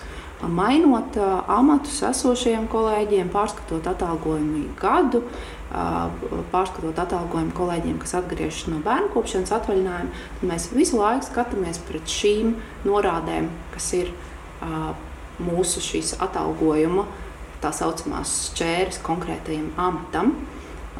[0.51, 1.17] mainot
[1.51, 5.23] amatus esošajiem kolēģiem, pārskatot atalgojumu gadu,
[6.53, 12.11] pārskatot atalgojumu kolēģiem, kas atgriežas no bērnu kopšanas atvaļinājuma, tad mēs visu laiku skatāmies pret
[12.11, 12.57] šīm
[12.89, 14.13] norādēm, kas ir
[15.43, 17.07] mūsu šīs atalgojuma
[17.63, 20.35] tā saucamās šķēres konkrētajam amatam.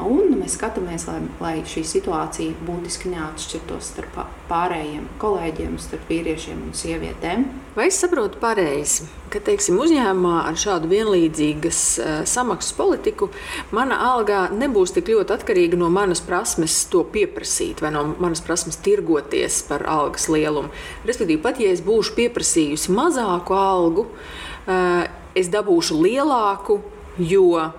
[0.01, 4.15] Un mēs skatāmies, lai, lai šī situācija būtiski neatšķirtos starp
[4.49, 7.43] pārējiem kolēģiem, starp vīriešiem un sievietēm.
[7.75, 13.29] Vai es saprotu pareizi, ka teiksim, uzņēmumā ar šādu vienlīdzīgas uh, samaksas politiku
[13.73, 18.81] mana alga nebūs tik ļoti atkarīga no manas prasmes to pieprasīt vai no manas prasmes
[18.81, 20.73] tirgoties par algas lielumu?
[21.05, 25.05] Respektīvi, pat ja es būšu pieprasījusi mazāku algu, uh,
[25.37, 26.81] es dabūšu lielāku,
[27.21, 27.69] jo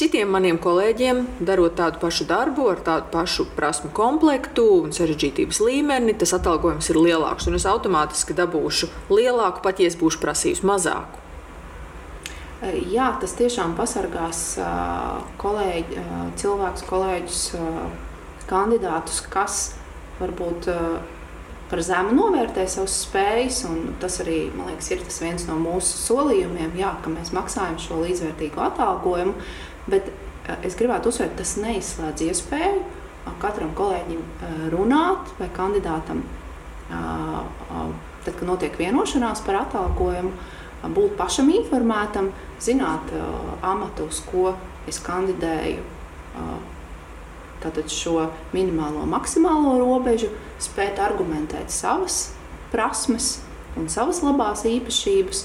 [0.00, 6.14] Citiem maniem kolēģiem, darot tādu pašu darbu, ar tādu pašu prasmu komplektu un sarežģītības līmeni,
[6.16, 7.50] tas atalgojums ir lielāks.
[7.50, 11.20] Un es automātiski dabūšu lielāku, pat ja es būšu prasījis mazāku.
[12.88, 14.42] Jā, tas tiešām pasargās
[15.44, 16.08] kolēģi,
[16.40, 17.44] cilvēkus, kolēģus,
[18.48, 19.62] kandidātus, kas
[20.16, 20.72] varbūt
[21.70, 23.66] par zemu novērtē savas spējas.
[24.02, 28.64] Tas arī liekas, ir liekas, viens no mūsu solījumiem, jā, ka mēs maksājam šo līdzvērtīgu
[28.70, 29.36] atalgojumu.
[29.88, 36.24] Bet eh, es gribētu uzsvērt, tas neizslēdz iespēju eh, katram kolēģim eh, runāt vai kandidātam,
[36.90, 40.32] tad, kad notiek vienošanās par atalgojumu,
[40.90, 43.12] būt pašam informētam, zināt
[43.62, 44.56] amatu, uz ko
[44.90, 45.84] es kandidēju.
[47.62, 52.32] Tātad šo minimālo, maksimālo robežu, spēt argumentēt savas
[52.74, 53.36] prasmes
[53.78, 55.44] un savas labās īpašības,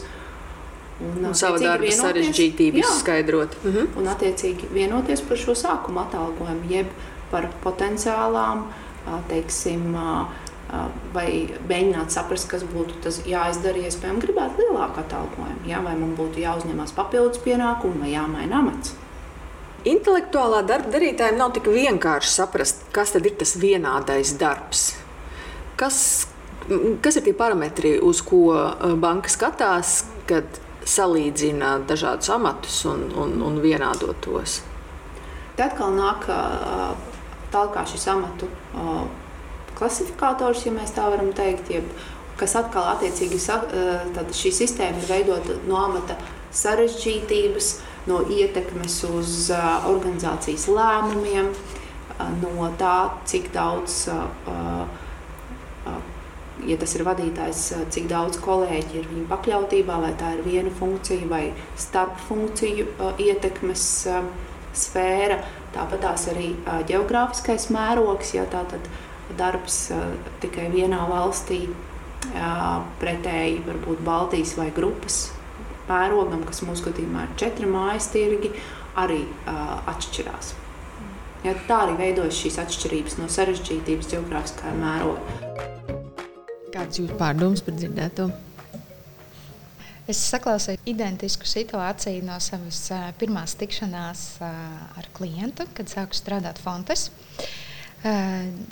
[1.03, 3.57] Un, un savu darbu sarežģītību izskaidrot.
[3.63, 3.87] Uh -huh.
[3.99, 6.87] Un, attiecīgi, vienoties par šo sākuma atalgojumu, jeb
[7.31, 8.63] par potenciālām,
[9.27, 9.95] teiksim,
[11.13, 11.27] vai
[11.69, 15.81] mēģināt saprast, kas būtu tas jāizdara, iespējams, gribētu lielāku atalgojumu, ja?
[15.81, 18.95] vai man būtu jāuzņemas papildus pienākumu vai jāmaina amats.
[19.85, 24.95] Intelektuālā darba darītājiem nav tik vienkārši saprast, kas tad ir tas vienādais darbs.
[25.75, 26.27] Kas,
[27.01, 28.47] kas ir tie parametri, uz ko
[28.97, 30.45] banka skatās, kad
[30.85, 34.59] salīdzina dažādus amatus un, un, un vienādot tos.
[35.55, 36.27] Tad atkal nāk
[37.53, 38.49] tālāk šis amatu
[39.75, 41.87] klasifikators, ja mēs tā varam teikt, jeb,
[42.39, 46.17] kas atkal attiecīgi šī sistēma ir veidota no amata
[46.55, 47.71] sarežģītības,
[48.07, 49.49] no ietekmes uz
[49.89, 51.49] organizācijas lēmumiem,
[52.43, 54.05] no tā, cik daudz
[56.69, 57.61] ja tas ir vadītājs,
[57.93, 61.43] cik daudz kolēģi ir viņa pakļautībā, vai tā ir viena funkcija vai
[61.79, 63.85] starp funkciju uh, ietekmes
[64.75, 65.39] sfēra.
[65.75, 66.53] Tāpat tās arī
[66.87, 68.87] geogrāfiskais mērogs, ja tā tad
[69.35, 69.89] darbs
[70.43, 71.65] tikai vienā valstī,
[73.01, 75.25] pretēji varbūt Baltijas vai grupas
[75.89, 78.53] mērogam, kas mūsu gadījumā ir četri mājas tirgi,
[78.95, 79.21] arī
[79.91, 80.55] atšķirās.
[81.45, 85.74] Ja, tā arī veidojas šīs atšķirības no sarežģītības geogrāfiskā mēroga.
[86.75, 88.25] Kāds ir jūsu pārdoms par dzirdēto?
[90.11, 92.81] Es saklausīju identisku situāciju no savas
[93.17, 97.07] pirmās tikšanās ar klientu, kad sāku strādāt Fontes.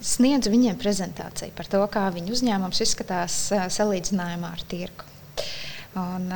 [0.03, 3.39] Sniedzu viņiem prezentāciju par to, kā viņu uzņēmums izskatās
[3.79, 5.07] salīdzinājumā ar tirgu.
[5.97, 6.27] Un,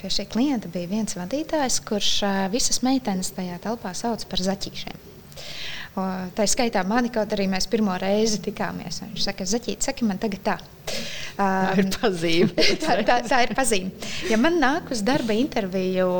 [0.00, 2.12] pie šī klienta bija viens vadītājs, kurš
[2.52, 5.04] visas meitenes tajā telpā sauc par zaķīšiem.
[5.96, 9.00] Tā skaitā mani, kaut arī mēs pirmo reizi tikāmies.
[9.06, 10.56] Viņš saka, Zaķīt, saki man tagad tā.
[11.36, 12.66] Tā ir pazīme.
[12.84, 14.10] tā, tā, tā ir pazīme.
[14.28, 16.10] Ja man nāk uz darba interviju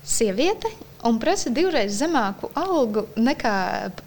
[0.00, 0.72] sieviete
[1.04, 3.54] un prasa divreiz zemāku algu nekā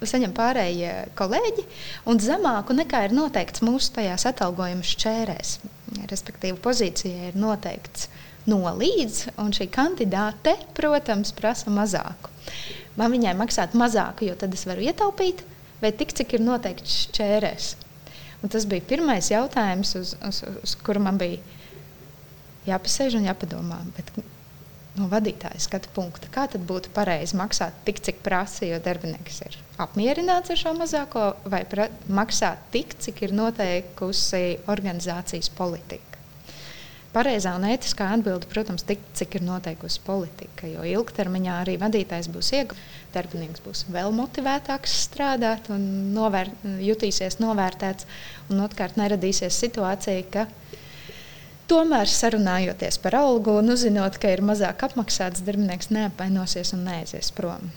[0.02, 1.64] saņem pārējie kolēģi,
[2.10, 5.56] un zemāku nekā ir noteikts mūsu tajās atalgojuma šķērēs.
[6.10, 12.34] Respektīvi, pozīcija ir noteikts no līdz, un šī kandidāte, protams, prasa mazāku
[12.98, 15.42] man viņai maksāt mazāk, jo tad es varu ietaupīt,
[15.82, 17.72] vai tik, cik ir noteikts šķērēs.
[18.44, 21.40] Un tas bija pirmais jautājums, uz, uz, uz kuru man bija
[22.68, 23.80] jāpasēž un jāpadomā.
[23.96, 24.12] Bet,
[24.94, 29.56] no vadītāja skatu punkta, kā tad būtu pareizi maksāt tik, cik prasa, jo darbinieks ir
[29.82, 31.64] apmierināts ar šo mazāko, vai
[32.06, 36.13] maksāt tik, cik ir noteikusi organizācijas politika.
[37.14, 42.48] Pareizā un ētiskā atbilde, protams, tik, cik ir noteikusi politika, jo ilgtermiņā arī vadītājs būs
[42.58, 42.80] ieguvs,
[43.14, 45.84] darbinieks būs vēl motivētāks strādāt un
[46.16, 46.50] novēr,
[46.82, 48.08] jutīsies novērtēts,
[48.50, 50.48] un otrkārt neradīsies situācija, ka
[51.70, 57.70] tomēr sarunājoties par algu un uzzinot, ka ir mazāk apmaksāts, darbinieks neapvainosies un neaizies prom.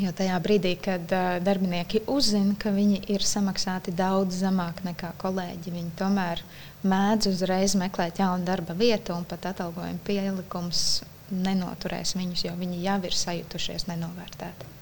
[0.00, 5.74] Jo tajā brīdī, kad uh, darbinieki uzzina, ka viņi ir samaksāti daudz zemāk nekā kolēģi,
[5.74, 6.40] viņi tomēr
[6.88, 11.02] mēdz uzreiz meklēt jaunu darba vietu, un pat atalgojuma pielikums
[11.32, 14.72] nenoturēs viņus, jo viņi jau ir sajutušies nenovērtēti.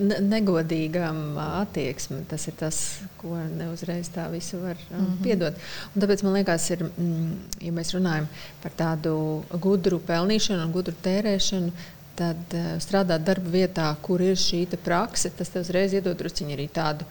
[0.00, 2.78] Ne, negodīgām attieksme, tas ir tas,
[3.20, 5.18] ko neuzreiz tā visu var mm -hmm.
[5.22, 5.58] piedot.
[5.94, 8.26] Un tāpēc man liekas, ir, mm, ja mēs runājam
[8.62, 11.72] par tādu gudru pelnīšanu un gudru tērēšanu,
[12.18, 17.06] tad strādāt darba vietā, kur ir šī prakse, tas tev uzreiz iedod drusciņi arī tādu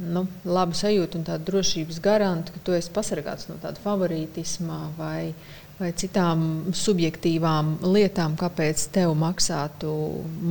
[0.00, 5.32] nu, labu sajūtu un tādu drošības garantu, ka tu esi pasargāts no tāda favorītisma vai,
[5.78, 9.92] vai citām subjektīvām lietām, kāpēc tev maksātu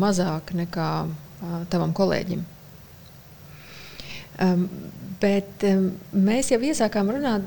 [0.03, 2.45] mazāk nekā uh, tavam kolēģim.
[4.41, 4.67] Um,
[5.21, 7.45] bet um, mēs jau iesākām runāt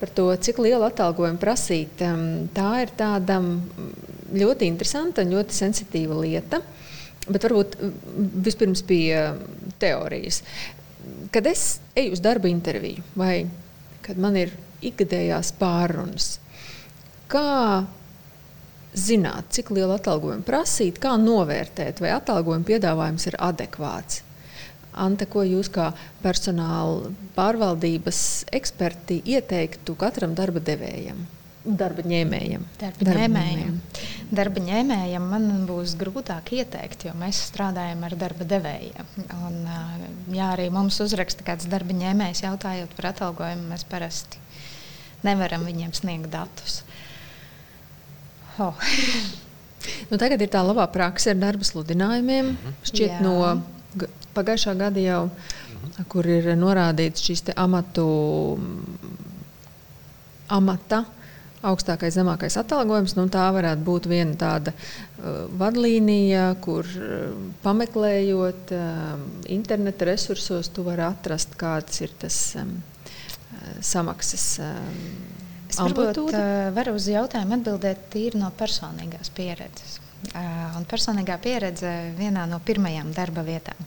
[0.00, 2.00] par to, cik lielu atalgojumu prasīt.
[2.04, 3.40] Um, tā ir tāda
[4.32, 6.62] ļoti interesanta un ļoti sensitīva lieta.
[7.26, 7.74] Bet varbūt
[8.46, 9.32] vispirms bija
[9.82, 10.44] teorijas
[11.30, 13.46] kad es eju uz darba interviju vai
[14.02, 14.52] kad man ir
[14.86, 16.36] ikgadējās pārunas,
[17.30, 17.84] kā
[18.96, 24.22] zināt, cik lielu atalgojumu prasīt, kā novērtēt, vai atalgojuma piedāvājums ir adekvāts.
[24.96, 25.90] Ante, ko jūs kā
[26.22, 28.18] personāla pārvaldības
[28.56, 31.26] eksperti ieteiktu katram darba devējam?
[31.66, 32.62] Darba ņēmējam.
[32.78, 33.78] Darba, ņēmējam.
[34.38, 39.08] Darba ņēmējam man būs grūtāk ieteikt, jo mēs strādājam ar darba devējiem.
[39.48, 39.56] Un,
[40.36, 44.38] ja arī mums uzraksta kāds darba ņēmējs jautājot par atalgojumu, mēs parasti
[45.26, 46.84] nevaram viņiem sniegt datus.
[48.62, 48.78] Oh.
[50.10, 52.54] nu, tagad ir tā labā praksa ar darba sludinājumiem.
[52.54, 52.76] Mhm.
[52.86, 53.24] Šķiet, Jā.
[53.26, 53.56] no
[54.36, 56.08] pagājušā gada jau, mhm.
[56.12, 58.06] kur ir norādīts šīs amatu
[60.48, 61.04] amata
[61.66, 63.16] augstākais, zemākais atalgojums.
[63.18, 67.32] Nu, tā varētu būt viena tāda uh, vadlīnija, kur uh,
[67.64, 69.16] pameklējot uh,
[69.52, 74.50] interneta resursos, tu vari atrast, kāds ir tas um, uh, samaksas.
[74.62, 75.00] Um,
[75.66, 79.96] Es varbūt uh, varu uz jautājumu atbildēt tīri no personīgās pieredzes.
[80.36, 83.78] Un personīgā pieredze vienā no pirmajām darba vietām.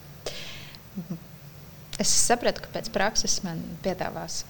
[1.99, 4.43] Es sapratu, ka pēc prakses man piedāvās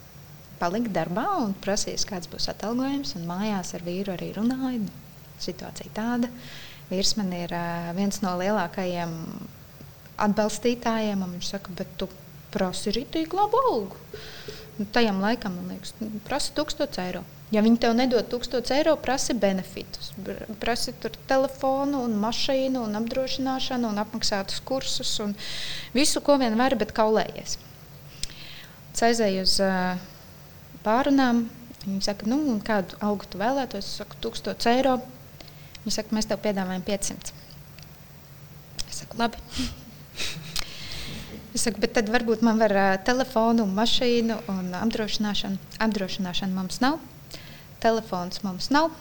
[0.59, 3.15] palikt darbā un prasīs, kāds būs atalgojums.
[3.25, 4.89] Mājās ar vīru arī runāju.
[5.39, 6.30] Situācija tāda.
[6.91, 7.53] Vīrs man ir
[7.97, 9.15] viens no lielākajiem
[10.19, 11.23] atbalstītājiem.
[11.38, 12.09] Viņš saka, bet tu
[12.53, 13.99] prasi rītīgi labu algu.
[14.80, 15.95] Nu, tajam laikam, man liekas,
[16.27, 17.23] prasa 1000 eiro.
[17.50, 20.12] Ja viņi tev nedod 1000 eiro, prasa benefitus.
[20.62, 20.93] Prasa
[21.30, 25.34] telefonu, un mašīnu, un apdrošināšanu, un apmaksātus kursus, un
[25.95, 27.58] visu, ko vien var, bet kaulējies.
[29.00, 29.56] Aizēju uz
[30.84, 31.45] pārunām.
[31.86, 33.88] Viņi saka, nu, kādu algu tu vēlētos?
[33.88, 34.97] Es saku, 1000 eiro.
[35.86, 37.32] Viņi saka, mēs tev piedāvājam 500.
[38.89, 39.39] Es saku, labi.
[41.56, 45.58] Es saku, bet tad varbūt man var uh, telefonu, mašīnu un apdrošināšanu.
[45.82, 47.00] Apdrošināšana mums nav,
[47.84, 48.91] telefons mums nav.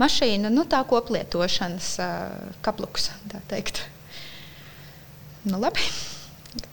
[0.00, 1.92] Mašīna, nu tā koplietošanas
[2.64, 3.82] kapluks, tā teikt.
[5.44, 5.84] Nu, labi.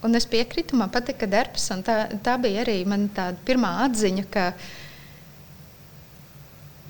[0.03, 1.67] Un es piekrītu, man patika darbs.
[1.85, 4.47] Tā, tā bija arī mana pirmā atziņa, ka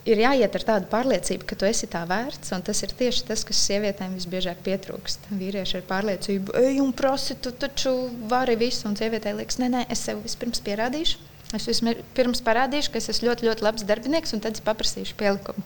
[0.08, 2.54] ir jāiet ar tādu pārliecību, ka tu esi tā vērts.
[2.70, 5.30] Tas ir tieši tas, kas sievietēm visbiežāk pietrūkst.
[5.42, 7.94] Vīrieši ir pārliecība, ej, un prasi, tu taču
[8.32, 8.88] vari visu.
[8.90, 11.20] Un sievietei liekas, nē, nē, es sev vispirms pierādīšu.
[11.56, 15.64] Es vispirms parādīšu, ka es esmu ļoti, ļoti labs darbinieks, un tad es paprasīšu pielikumu.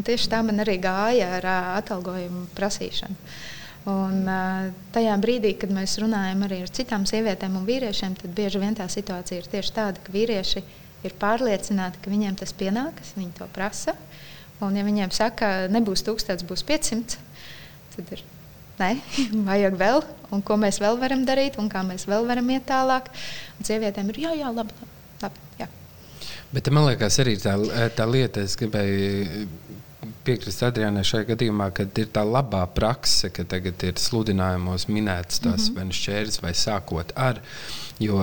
[0.00, 1.48] Un tieši tā man arī gāja ar
[1.82, 3.18] atalgojumu prasīšanu.
[3.92, 4.24] Un,
[4.94, 8.88] tajā brīdī, kad mēs runājam arī ar citām sievietēm un vīriešiem, tad bieži vien tā
[8.88, 10.64] situācija ir tieši tāda, ka vīrieši
[11.04, 13.94] ir pārliecināti, ka viņiem tas pienākas, viņi to prasa.
[14.64, 17.20] Un, ja viņiem saka, nebūs 1000, būs 500,
[17.94, 18.24] tad ir
[18.80, 18.94] nē,
[19.52, 23.12] vajag vēl, un ko mēs vēl varam darīt, un kā mēs vēl varam iet tālāk.
[23.60, 24.72] Un sievietēm ir jā, jā, labi.
[24.72, 24.96] labi
[25.58, 25.68] jā.
[26.52, 27.56] Bet man liekas, arī tā,
[27.96, 29.48] tā lieta, es gribēju
[30.24, 35.68] piekrist Adrianai šajā gadījumā, ka ir tā labā prakse, ka tagad ir sludinājumos minēts tas
[35.68, 35.76] mm -hmm.
[35.76, 37.42] vai šķērs vai sākot ar.
[37.98, 38.22] Jo,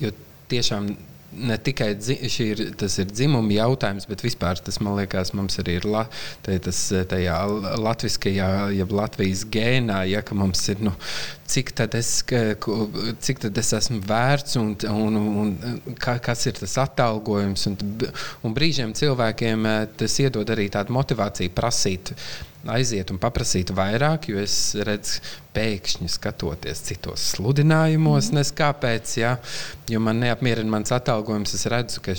[0.00, 0.12] jo
[0.48, 0.96] tiešām
[1.32, 5.86] ne tikai ir, tas ir dzimuma jautājums, bet vispār tas man liekas, mums arī ir
[5.88, 6.04] la,
[6.46, 7.36] tas, tajā
[7.80, 10.94] latviskajā, jeb Latvijas gēnā, ja mums ir, nu,
[11.50, 17.66] cik tad es, cik tad es esmu vērts un, un, un kas ir tas atalgojums.
[17.70, 17.78] Un,
[18.46, 22.14] un brīžiem cilvēkiem eh, tas iedod arī tādu motivāciju prasīt
[22.68, 24.56] aiziet un paprasīt vairāk, jo es
[24.86, 25.22] redzu,
[25.56, 28.38] pēkšņi skatoties citos sludinājumos, mm.
[28.38, 29.36] nes kāpēc, ja,
[29.90, 31.56] jo man neapmierina mans atalgojums.
[31.56, 32.14] Es redzu, ka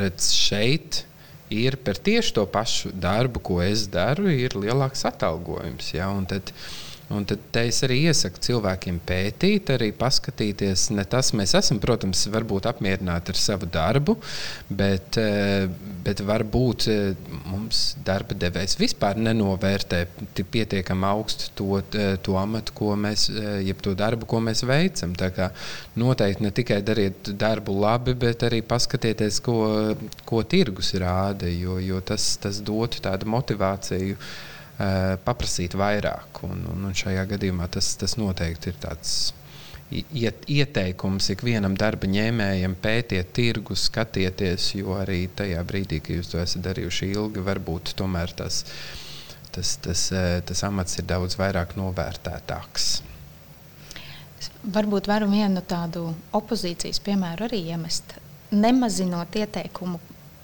[0.00, 1.04] redz šeit
[1.52, 5.92] ir par tieši to pašu darbu, ko es daru, ir lielāks atalgojums.
[5.94, 10.88] Ja, tad, uh, Un tad es arī iesaku cilvēkiem pētīt, arī paskatīties.
[10.96, 14.16] Ne tas mēs esam, protams, varbūt apmierināti ar savu darbu,
[14.66, 15.68] bet, eh,
[16.02, 20.00] bet varbūt eh, mums darba devējs vispār nenovērtē
[20.40, 23.28] pietiekami augstu to, eh, to amatu, ko mēs,
[23.62, 25.14] jeb to darbu, ko mēs veicam.
[25.14, 25.52] Tā kā
[25.94, 29.94] noteikti ne tikai dariet darbu labi, bet arī paskatieties, ko,
[30.26, 34.18] ko tirgus rāda, jo, jo tas, tas dotu tādu motivāciju
[34.76, 36.42] paprasīt vairāk.
[36.48, 39.16] Un, un, un šajā gadījumā tas, tas noteikti ir tāds
[39.90, 46.40] iet, ieteikums ikvienam darba ņēmējam pētiet tirgu, skatieties, jo arī tajā brīdī, kad jūs to
[46.42, 48.64] esat darījuši ilgi, varbūt tomēr tas,
[49.54, 50.08] tas, tas,
[50.46, 52.90] tas amats ir daudz vairāk novērtētāks.
[54.66, 58.16] Varbūt varu vienu tādu opozīcijas piemēru arī iemest.
[58.50, 60.00] Nemazinot ieteikumu,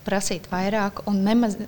[0.06, 1.58] prasīt vairāk un nemaz,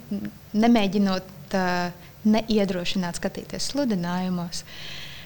[0.55, 4.65] nemēģinot uh, neiedrošināt skatīties sludinājumos.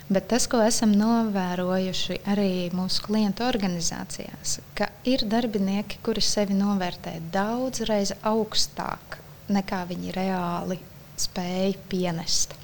[0.09, 7.18] Bet tas, ko esam novērojuši arī mūsu klientu organizācijās, ka ir darbinieki, kuri sevi novērtē
[7.34, 9.18] daudz reizi augstāk
[9.53, 10.78] nekā viņi reāli
[11.20, 12.54] spēja pienest.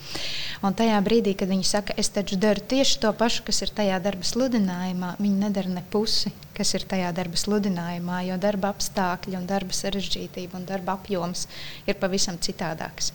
[0.64, 3.98] Un tajā brīdī, kad viņi saka, es taču daru tieši to pašu, kas ir tajā
[4.00, 9.44] darba sludinājumā, viņi nedara ne pusi, kas ir tajā darba sludinājumā, jo darba apstākļi, un
[9.50, 11.44] darba sarežģītība un darba apjoms
[11.90, 13.10] ir pavisam citādāks.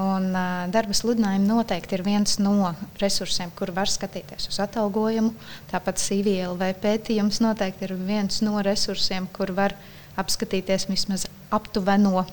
[0.00, 2.72] Un, uh, darba sludinājumi noteikti ir viens no
[3.02, 5.34] resursiem, kur var skatīties uz atalgojumu.
[5.72, 9.76] Tāpat CVLV pētījums noteikti ir viens no resursiem, kur var
[10.16, 12.24] apskatīties vismaz aptuveno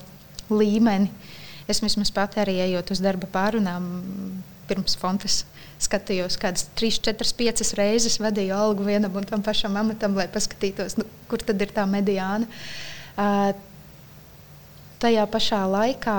[0.54, 1.12] līmeni
[1.70, 3.88] Es vismaz pati arī ejot uz darba pārunām,
[4.68, 5.44] pirms fontes
[5.84, 10.98] skatījos, kādas 3, 4, 5 reizes vadīju algu vienam un tam pašam amatam, lai paskatītos,
[11.00, 12.48] nu, kur tad ir tā mediāna.
[13.14, 13.52] Uh,
[15.04, 16.18] tajā pašā laikā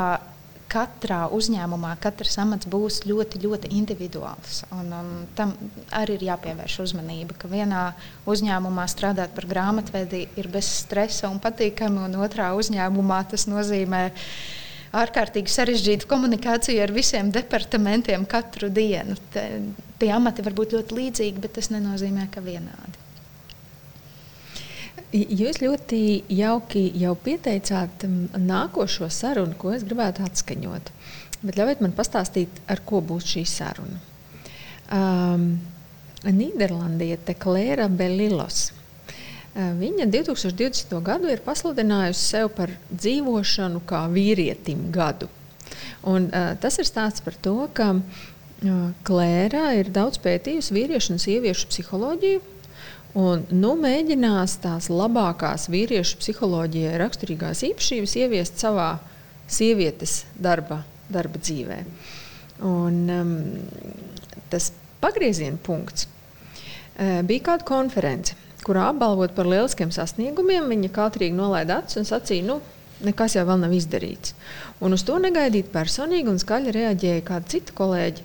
[0.74, 4.64] katrā uzņēmumā katrs amats būs ļoti, ļoti individuāls.
[4.74, 5.54] Un, un tam
[5.94, 7.84] arī ir jāpievērš uzmanība, ka vienā
[8.30, 14.08] uzņēmumā strādāt par grāmatvedi ir bez stresa un patīkami, un otrā uzņēmumā tas nozīmē
[14.94, 19.16] ārkārtīgi sarežģītu komunikāciju ar visiem departamentiem katru dienu.
[19.34, 19.44] Te,
[20.00, 23.00] tie amati var būt ļoti līdzīgi, bet tas nenozīmē, ka vienādi.
[25.14, 26.00] Jūs ļoti
[26.34, 30.90] jauki jau pieteicāt nākošo sarunu, ko es gribētu atskaņot.
[31.44, 34.00] Bet ļaujiet man pastāstīt, ar ko būs šī saruna.
[34.94, 35.46] Um,
[36.24, 38.70] Nīderlandiete Klēra Belilos
[39.54, 40.94] viņa 2020.
[41.06, 45.28] gadu ir pasludinājusi sev par dzīvošanu kā vīrietim gadu.
[46.04, 51.22] Un, uh, tas ir stāsts par to, ka uh, Klēra ir daudz pētījusi vīriešu un
[51.22, 52.42] sieviešu psiholoģiju.
[53.14, 58.96] Un, nu, mēģinās tās labākās vīriešu psiholoģijai raksturīgās īpašības ieviest savā
[59.46, 61.78] sievietes darba, darba dzīvē.
[62.66, 63.36] Un, um,
[64.50, 68.34] tas pagrieziena punkts uh, bija kāda konference
[68.64, 72.58] kurā apbalvot par lieliskiem sasniegumiem, viņa kautrīgi nolaida acis un sacīja, nu,
[73.04, 74.34] nekas jau vēl nav izdarīts.
[74.84, 78.24] Un uz to negaidīt personīgi un skaļi reaģēja kāda cita kolēģi,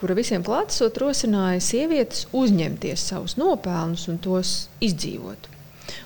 [0.00, 4.54] kura visiem klātesot rosināja sievietes uzņemties savus nopelnus un tos
[4.84, 5.50] izdzīvot.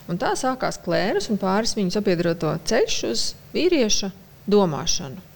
[0.09, 4.11] Un tā sākās klēras un pāris viņu sabiedroto ceļš uz vīrieša
[4.51, 5.31] domāšanu.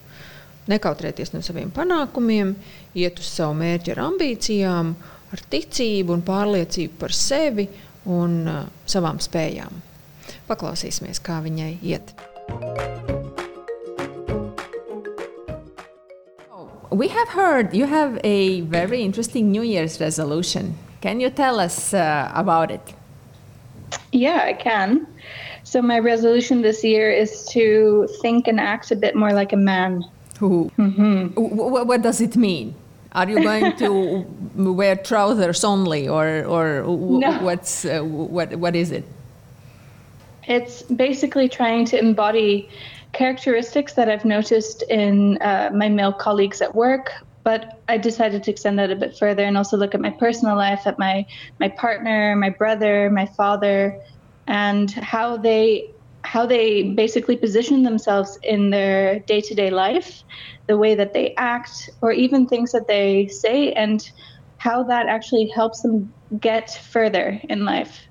[0.69, 2.53] Nekautrēties no saviem panākumiem,
[2.97, 4.91] iet uz savu mērķu ar ambīcijām,
[5.33, 7.65] ar ticību un pārliecību par sevi
[8.05, 9.81] un uh, savām spējām.
[10.49, 12.13] Paklausīsimies, kā viņai iet.
[16.91, 20.75] We have heard you have a very interesting New Year's resolution.
[21.01, 22.81] Can you tell us uh, about it?
[24.11, 25.07] Yeah, I can.
[25.63, 29.57] So, my resolution this year is to think and act a bit more like a
[29.57, 30.03] man.
[30.41, 30.71] Ooh.
[30.77, 31.27] Mm-hmm.
[31.35, 32.73] What does it mean?
[33.11, 37.39] Are you going to wear trousers only, or or no.
[37.41, 39.03] what's uh, what what is it?
[40.47, 42.69] It's basically trying to embody
[43.13, 47.11] characteristics that I've noticed in uh, my male colleagues at work,
[47.43, 50.55] but I decided to extend that a bit further and also look at my personal
[50.55, 51.25] life, at my
[51.59, 53.99] my partner, my brother, my father,
[54.47, 55.89] and how they
[56.23, 60.23] how they basically position themselves in their day-to-day life
[60.67, 64.11] the way that they act, or even things that they say, and
[64.57, 68.01] how that actually helps them get further in life.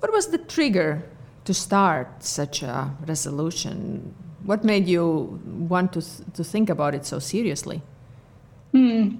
[0.00, 1.02] What was the trigger
[1.44, 4.14] to start such a resolution?
[4.44, 7.82] What made you want to, to think about it so seriously?
[8.72, 9.16] Hmm.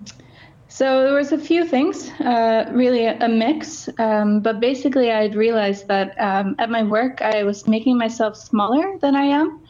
[0.68, 3.88] So there was a few things, uh, really a, mix.
[3.98, 8.36] Um, but basically, I had realized that um, at my work, I was making myself
[8.36, 9.60] smaller than I am,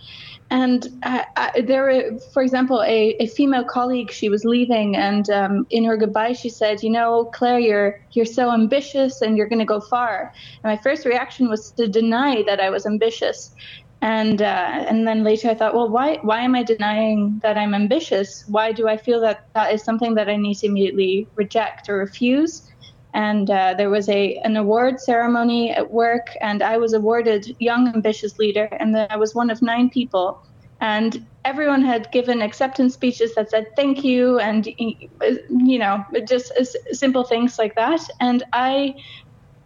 [0.50, 4.10] and I, I, there were, for example, a, a female colleague.
[4.10, 8.26] She was leaving, and um, in her goodbye, she said, "You know, Claire, you're you're
[8.26, 10.32] so ambitious, and you're going to go far."
[10.64, 13.54] And my first reaction was to deny that I was ambitious,
[14.00, 17.74] and uh, and then later I thought, well, why why am I denying that I'm
[17.74, 18.44] ambitious?
[18.46, 21.98] Why do I feel that that is something that I need to immediately reject or
[21.98, 22.68] refuse?
[23.14, 27.88] and uh, there was a an award ceremony at work and i was awarded young
[27.88, 30.42] ambitious leader and i was one of nine people
[30.80, 36.52] and everyone had given acceptance speeches that said thank you and you know just
[36.92, 38.94] simple things like that and i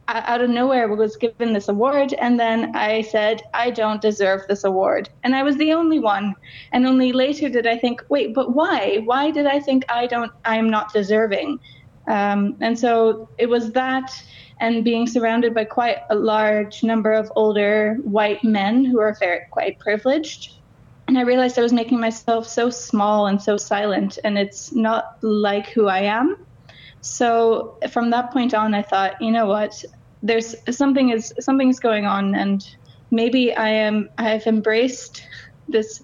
[0.09, 4.65] out of nowhere was given this award and then i said i don't deserve this
[4.65, 5.09] award.
[5.23, 6.35] And i was the only one.
[6.73, 9.01] And only later did i think wait but why?
[9.05, 11.61] Why did i think i don't i'm not deserving?
[12.09, 14.11] Um, and so it was that
[14.63, 19.41] and being surrounded by quite a large number of older white men who are very
[19.51, 20.55] quite privileged.
[21.09, 25.19] And I realized I was making myself so small and so silent, and it's not
[25.21, 26.47] like who I am.
[27.03, 29.85] So from that point on, I thought, you know what,
[30.23, 32.65] there's something is something's going on, and
[33.11, 35.25] maybe I am I've embraced
[35.69, 36.03] this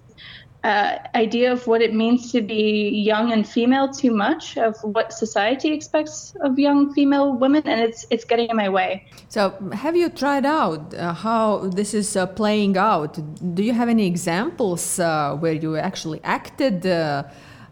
[0.63, 5.13] uh, idea of what it means to be young and female too much of what
[5.13, 9.05] society expects of young female women and it's it's getting in my way.
[9.29, 13.17] So have you tried out uh, how this is uh, playing out?
[13.55, 16.85] Do you have any examples uh, where you actually acted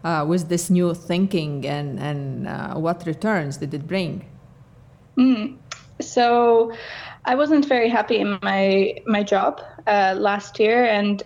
[0.04, 4.24] uh, uh, with this new thinking and and what returns did it bring
[5.16, 5.56] mm.
[6.00, 6.72] so
[7.24, 11.22] I wasn't very happy in my my job last year and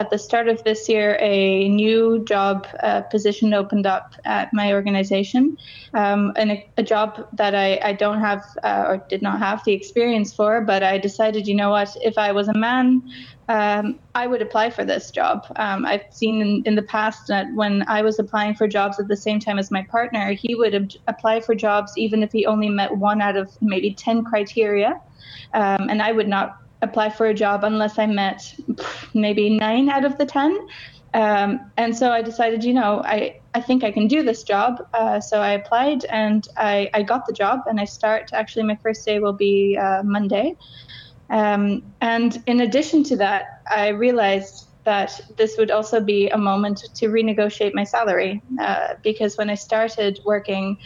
[0.00, 4.72] at the start of this year, a new job uh, position opened up at my
[4.72, 5.56] organization,
[5.92, 9.62] um, and a, a, job that I, I don't have uh, or did not have
[9.64, 10.60] the experience for.
[10.60, 13.02] But I decided, you know what, if I was a man,
[13.48, 15.46] um, I would apply for this job.
[15.56, 19.06] Um, I've seen in, in, the past that when I was applying for jobs at
[19.06, 22.46] the same time as my partner, he would ab- apply for jobs even if he
[22.46, 25.00] only met one out of maybe 10 criteria.
[25.52, 28.54] Um, and I would not apply for a job unless I met
[29.14, 30.58] maybe nine out of the 10.
[31.14, 34.82] Um, and so I decided, you know, I, I think I can do this job.
[34.92, 38.30] Uh, so I applied and I, I got the job and I start.
[38.32, 40.56] Actually, my first day will be uh, Monday.
[41.30, 46.84] Um, and in addition to that, I realized that this would also be a moment
[46.94, 50.76] to renegotiate my salary uh, because when I started working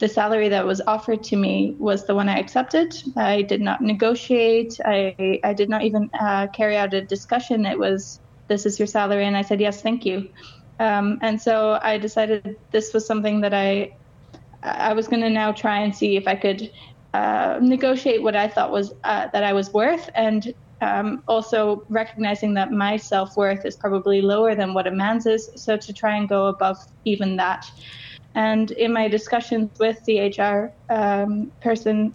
[0.00, 2.94] the salary that was offered to me was the one I accepted.
[3.16, 4.74] I did not negotiate.
[4.84, 7.66] I, I did not even uh, carry out a discussion.
[7.66, 9.24] It was, this is your salary.
[9.24, 10.28] And I said, yes, thank you.
[10.78, 13.90] Um, and so I decided this was something that I,
[14.62, 16.70] I was going to now try and see if I could
[17.14, 22.54] uh, negotiate what I thought was uh, that I was worth, and um, also recognizing
[22.54, 25.50] that my self worth is probably lower than what a man's is.
[25.56, 27.64] So to try and go above even that.
[28.38, 32.14] And in my discussions with the HR um, person,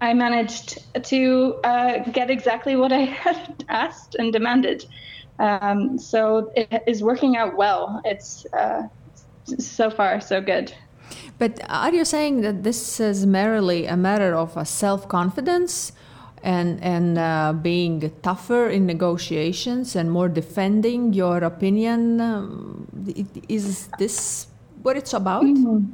[0.00, 4.84] I managed to uh, get exactly what I had asked and demanded.
[5.38, 8.00] Um, so it is working out well.
[8.04, 8.88] It's uh,
[9.44, 10.74] so far so good.
[11.38, 15.92] But are you saying that this is merely a matter of a self confidence
[16.42, 22.20] and and uh, being tougher in negotiations and more defending your opinion?
[22.20, 22.88] Um,
[23.48, 24.48] is this
[24.86, 25.42] what it's about?
[25.42, 25.84] Mm-hmm.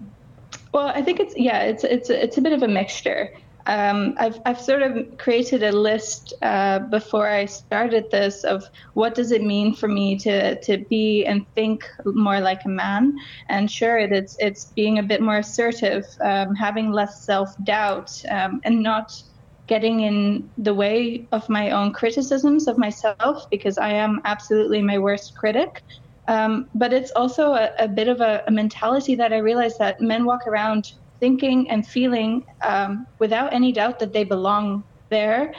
[0.73, 3.35] Well, I think it's yeah, it's it's it's a bit of a mixture.
[3.65, 9.15] Um, I've I've sort of created a list uh, before I started this of what
[9.15, 13.17] does it mean for me to to be and think more like a man.
[13.49, 18.61] And sure, it's it's being a bit more assertive, um, having less self doubt, um,
[18.65, 19.23] and not
[19.69, 24.99] getting in the way of my own criticisms of myself because I am absolutely my
[24.99, 25.83] worst critic.
[26.29, 30.01] Um, but it's also a, a bit of a, a, mentality that I realize that
[30.01, 35.53] men walk around thinking and feeling um, without any doubt that they belong there,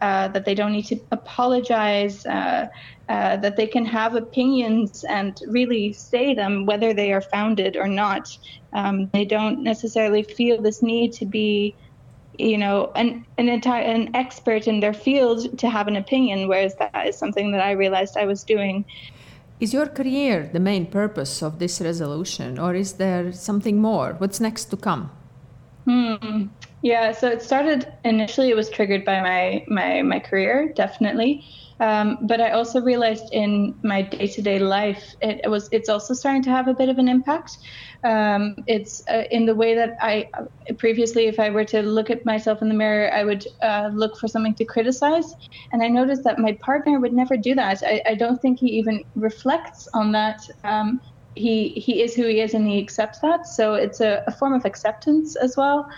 [0.00, 2.66] uh, that they don't need to apologize, uh,
[3.08, 7.86] uh, that they can have opinions and really say them whether they are founded or
[7.86, 8.28] not.
[8.72, 11.76] Um, they don't necessarily feel this need to be
[12.38, 16.74] you know an an entire an expert in their field to have an opinion whereas
[16.78, 18.84] that is something that i realized i was doing
[19.60, 24.14] is your career the main purpose of this resolution, or is there something more?
[24.18, 25.10] What's next to come?
[25.84, 26.46] Hmm.
[26.82, 28.50] Yeah, so it started initially.
[28.50, 31.44] It was triggered by my my my career, definitely.
[31.78, 35.88] Um, but I also realized in my day to day life, it, it, was it's
[35.88, 37.58] also starting to have a bit of an impact.
[38.02, 40.28] Um, it's uh, in the way that I
[40.78, 44.16] previously, if I were to look at myself in the mirror, I would uh, look
[44.18, 45.34] for something to criticize.
[45.72, 47.82] And I noticed that my partner would never do that.
[47.82, 50.40] I, I don't think he even reflects on that.
[50.64, 51.00] Um,
[51.34, 53.46] he, he is who he is and he accepts that.
[53.46, 55.88] So it's a, a form of acceptance as well.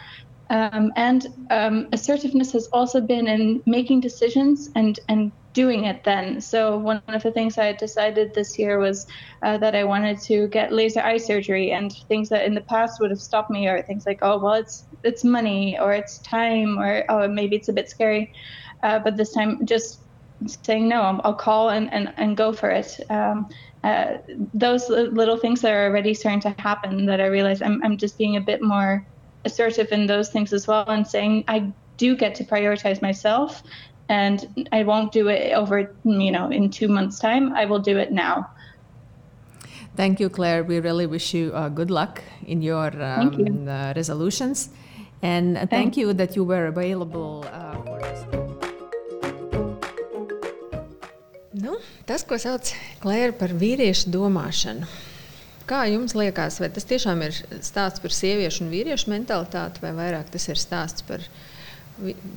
[0.50, 6.40] Um, and um, assertiveness has also been in making decisions and, and doing it then.
[6.40, 9.08] So one of the things I decided this year was
[9.42, 13.00] uh, that I wanted to get laser eye surgery, and things that in the past
[13.00, 16.78] would have stopped me are things like, oh well, it's it's money or it's time
[16.78, 18.32] or oh maybe it's a bit scary,
[18.84, 19.98] uh, but this time just
[20.62, 21.00] saying no.
[21.24, 23.00] I'll, call and, and, and go for it.
[23.10, 23.48] Um,
[23.82, 24.18] uh,
[24.54, 28.16] those little things that are already starting to happen that I realize I'm, I'm just
[28.16, 29.04] being a bit more
[29.44, 33.62] assertive in those things as well and saying I do get to prioritize myself
[34.08, 37.52] and I won't do it over, you know, in two months' time.
[37.54, 38.50] I will do it now.
[39.96, 40.62] Thank you, Claire.
[40.62, 43.68] We really wish you uh, good luck in your um, you.
[43.68, 44.70] uh, resolutions.
[45.22, 48.24] And uh, thank you that you were available uh, for this.
[51.58, 52.70] Nu, tas, ko sauc
[53.02, 54.86] Klēra par vīriešu domāšanu.
[55.68, 57.34] Kā jums liekas, vai tas tiešām ir
[57.66, 61.26] stāsts par sieviešu un vīriešu mentalitāti, vai vairāk tas ir stāsts par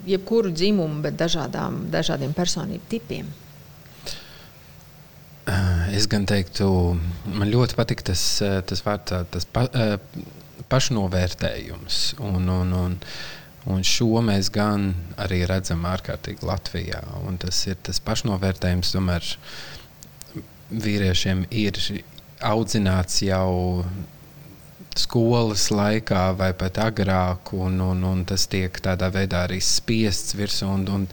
[0.08, 3.30] jebkuru dzimumu, bet dažādām, dažādiem personību tipiem?
[5.92, 6.68] Es gan teiktu,
[7.28, 8.22] man ļoti patīk tas,
[8.70, 9.66] tas vārds, tas pa,
[10.72, 12.00] pašnovērtējums.
[12.24, 12.96] Un, un, un,
[13.74, 17.02] un šo mēs gan arī redzam ārkārtīgi Latvijā.
[17.28, 19.34] Un tas ir tas pašnovērtējums, tomēr
[20.72, 21.82] vīriešiem ir
[22.48, 23.84] audzināts jau
[25.00, 30.70] skolas laikā vai pat agrāk, un, un, un tas tiek tādā veidā arī spiests virsū.
[30.76, 31.10] Un, un,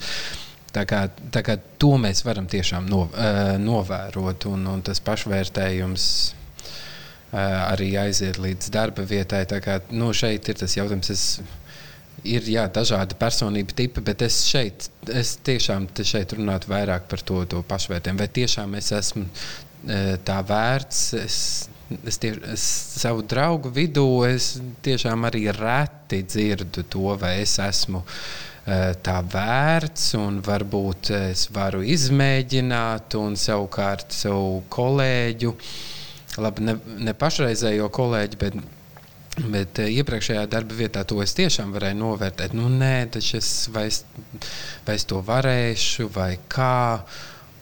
[0.69, 6.05] Tā kā, tā kā to mēs varam tiešām no, uh, novērot, un, un tas pašvērtējums
[6.29, 7.39] uh,
[7.71, 9.47] arī aiziet līdz darba vietai.
[9.65, 11.09] Kā, nu, šeit ir tas jautājums.
[11.15, 11.25] Es,
[12.29, 17.41] ir jā, dažādi personību tipi, bet es šeit es tiešām šeit runātu vairāk par to,
[17.49, 18.21] to pašvērtējumu.
[18.21, 21.03] Vai tiešām es esmu uh, tā vērts?
[21.25, 21.41] Es,
[22.05, 22.65] Es, tie, es
[23.01, 28.19] savu draugu vidū es tiešām arī reti dzirdu to, vai es esmu uh,
[28.69, 35.53] Eh, tā vērts, un varbūt es varu izmēģināt, un savukārt savu kolēģu,
[36.45, 36.75] labi, ne,
[37.07, 38.61] ne pašreizējo kolēģi, bet
[39.39, 42.57] Bet iepriekšējā darba vietā to es tiešām varēju novērtēt.
[42.59, 44.01] Nu, nē, taču es vai, es
[44.83, 47.05] vai es to varēšu, vai kā.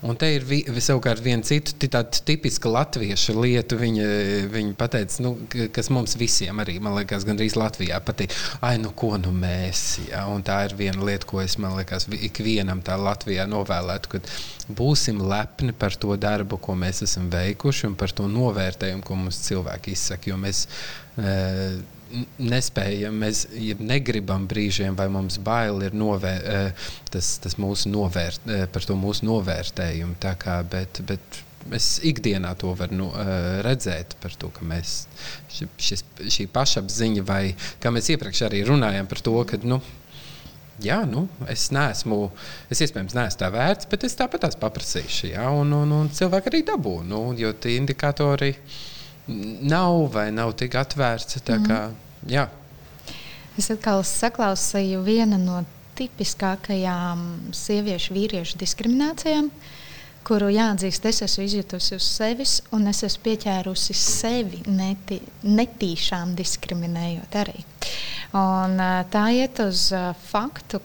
[0.05, 3.79] Un te ir vi, savukārt viena cita tāda tipiska latviešu lieta.
[3.81, 4.09] Viņa,
[4.53, 5.33] viņa teica, nu,
[5.73, 8.35] kas mums visiem arī, man liekas, gandrīz Latvijā patīk.
[8.61, 9.85] Ai, nu ko nu mēs?
[10.11, 10.27] Ja?
[10.33, 14.31] Un tā ir viena lieta, ko es, man liekas, ikvienam tā Latvijā novēlētu, kad
[14.69, 19.41] būsim lepni par to darbu, ko mēs esam veikuši un par to novērtējumu, ko mums
[19.49, 20.31] cilvēki izsaka.
[20.31, 20.67] Jo mēs,
[21.17, 21.37] e,
[22.39, 28.47] nespējam, mēs ja negribam brīžiem, vai mums bail ir novēr, eh, tas, tas mūsu novērt,
[28.47, 30.17] eh, par to mūsu novērtējumu.
[30.39, 31.43] Kā, bet, bet
[31.75, 33.11] es ikdienā to varu nu,
[33.67, 35.07] redzēt to, ka mēs,
[35.51, 39.59] šis, šī pašapziņa, vai kā mēs iepriekš arī runājām par to, ka.
[39.63, 39.81] Nu,
[40.85, 42.27] Jā, nu, es neesmu,
[42.69, 45.31] es iespējams neesmu tā vērts, bet es tāpat tās paprasīšu.
[45.31, 48.51] Jā, un, un, un cilvēki arī dabū, nu, jo tie indikatori
[49.27, 51.43] nav vai nav tik atvērti.
[51.47, 52.31] Tā kā, mm.
[52.31, 52.49] Jā.
[53.57, 55.63] Es atkal saklausīju vienu no
[55.97, 59.49] tipiskākajām sieviešu vīriešu diskriminācijām,
[60.27, 67.39] kuru jāatzīst, es esmu izjutusi uz sevis, un es esmu pieķērusi sevi neti, netīšām diskriminējot
[67.41, 67.65] arī.
[68.37, 68.77] Un,
[69.13, 69.89] tā iet uz
[70.27, 70.83] faktu,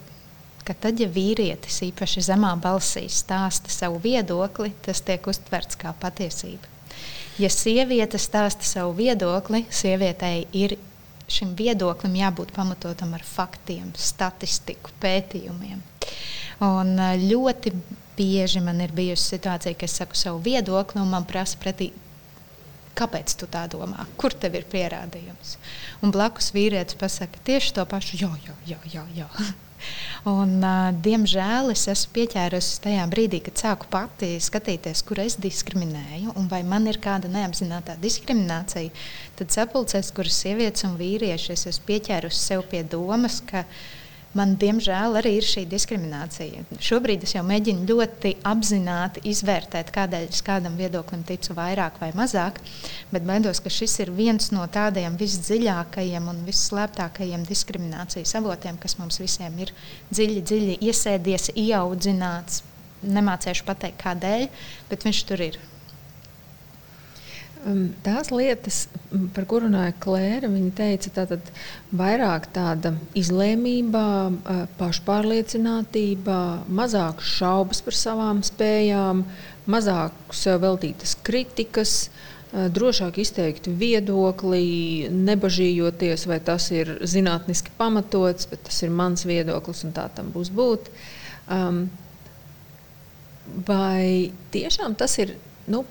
[0.64, 6.70] ka tad, ja vīrietis īpaši zemā balsī stāsta savu viedokli, tas tiek uztverts kā patiesība.
[7.40, 10.76] Ja sieviete stāsta savu viedokli, sievietei ir
[11.32, 15.80] šim viedoklim jābūt pamatotam ar faktiem, statistiku, pētījumiem.
[16.62, 17.72] Un ļoti
[18.18, 21.90] bieži man ir bijusi situācija, ka es saku savu viedokli, un man prasa pretī,
[23.00, 25.56] kāpēc tu tā domā, kur tev ir pierādījums.
[26.04, 28.80] Un blakus vīrietis pasakā tieši to pašu, jā, jā, jā.
[28.94, 29.30] jā, jā.
[30.30, 36.36] Un, uh, diemžēl es esmu pieķērusies tajā brīdī, kad sāku pati skatīties, kur es diskriminēju,
[36.38, 38.94] un vai man ir kāda neapzināta diskriminācija.
[39.40, 44.01] Tad sapulcēs, kuras sievietes un vīrieši es esmu pieķērusi sev pie domas, ka viņa
[44.38, 46.64] man diemžēl arī ir šī diskriminācija.
[46.84, 52.62] Šobrīd es jau mēģinu ļoti apzināti izvērtēt, kādēļ es kādam viedoklim ticu vairāk vai mazāk,
[53.12, 59.20] bet baidos, ka šis ir viens no tādiem visdziļākajiem un visslēptākajiem diskriminācijas avotiem, kas mums
[59.22, 59.74] visiem ir
[60.14, 62.64] dziļi, dziļi iesēdies, ieaudzināts.
[63.02, 64.44] Nemācīšu pateikt, kādēļ,
[64.92, 65.56] bet viņš tur ir.
[67.62, 68.88] Um, tās lietas,
[69.36, 71.52] par kurām runāja Klēra, viņa teica, tātad
[71.94, 74.02] vairāk tāda izlēmība,
[74.80, 76.38] pašpārliecinātība,
[76.74, 79.22] mazāk šaubas par savām spējām,
[79.70, 81.96] mazāk sev veltītas kritikas,
[82.52, 89.94] drošāk izteikt viedokli, nebažījoties, vai tas ir zinātniski pamatots, bet tas ir mans viedoklis un
[89.96, 90.90] tā tam būs būt.
[91.46, 91.86] Um,
[93.70, 95.38] vai tiešām tas ir?
[95.70, 95.86] Nu,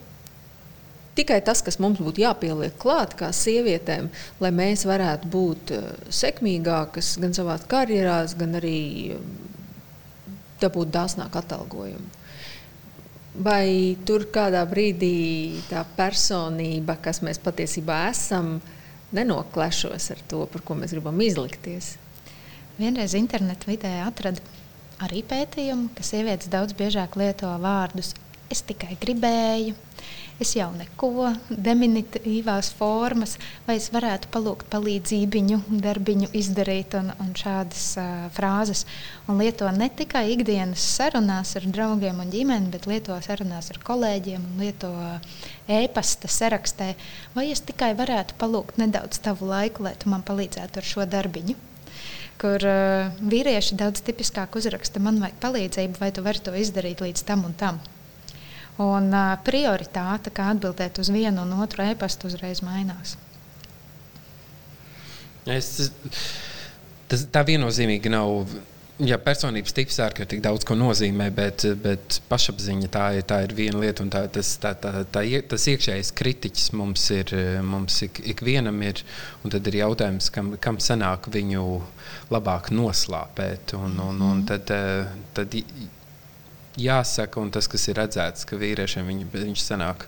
[1.18, 4.10] tikai tas, kas mums būtu jāpieliek klāt, kā sievietēm,
[4.42, 5.88] lai mēs varētu būt eh,
[6.20, 8.80] sekmīgākas gan savā karjerā, gan arī
[9.16, 9.22] eh,
[10.62, 12.18] dabūt dāsnāku atalgojumu.
[13.40, 18.56] Vai tur kādā brīdī tā personība, kas mēs patiesībā esam,
[19.14, 21.94] nenoklešos ar to, par ko mēs gribam izlikties?
[22.80, 24.42] Vienreiz internetā vidē atradu
[25.04, 28.14] arī pētījumu, ka sievietes daudz biežāk lieto vārdus
[28.50, 29.76] es tikai gribēju,
[30.40, 33.36] es jau neko, diminutīvās formas,
[33.66, 38.86] vai es varētu palūgt palīdzību, darbiņu izdarīt un, un šādas uh, frāzes.
[39.28, 44.48] Un lieto ne tikai ikdienas sarunās ar draugiem un ģimeni, bet lieto sarunās ar kolēģiem
[44.48, 44.90] un lieto
[45.68, 46.94] e-pasta sarakstē,
[47.36, 51.58] vai es tikai varētu palūgt nedaudz tavu laiku, lai tu man palīdzētu ar šo darbiņu?
[52.40, 57.28] Kur uh, vīrieši daudz tipiskāk uzraksta, man vajag palīdzību, vai tu vari to izdarīt līdz
[57.28, 57.82] tam un tam.
[58.80, 59.12] Un
[59.44, 63.18] prioritāte, kā atbildēt uz vienu un otru e-pastu, uzreiz mainās.
[65.48, 65.90] Es,
[67.10, 68.58] tas, tā viennozīmīgi nav.
[69.00, 73.80] Jā, personības tips ārkārtīgi daudz ko nozīmē, bet, bet pašapziņa tā ir, tā ir viena
[73.80, 74.04] lieta.
[74.12, 77.32] Tā, tas, tā, tā, tā, tas iekšējais kritiķis mums ir,
[77.64, 79.00] mums ik, ikvienam ir.
[79.44, 81.64] Tad ir jautājums, kam, kam sanāk viņu
[82.32, 83.72] labāk noslāpēt.
[83.80, 84.68] Un, un, un tad,
[85.36, 85.56] tad
[86.78, 90.06] jāsaka, un tas, kas ir redzēts, ka vīriešiem viņi, viņš sanāk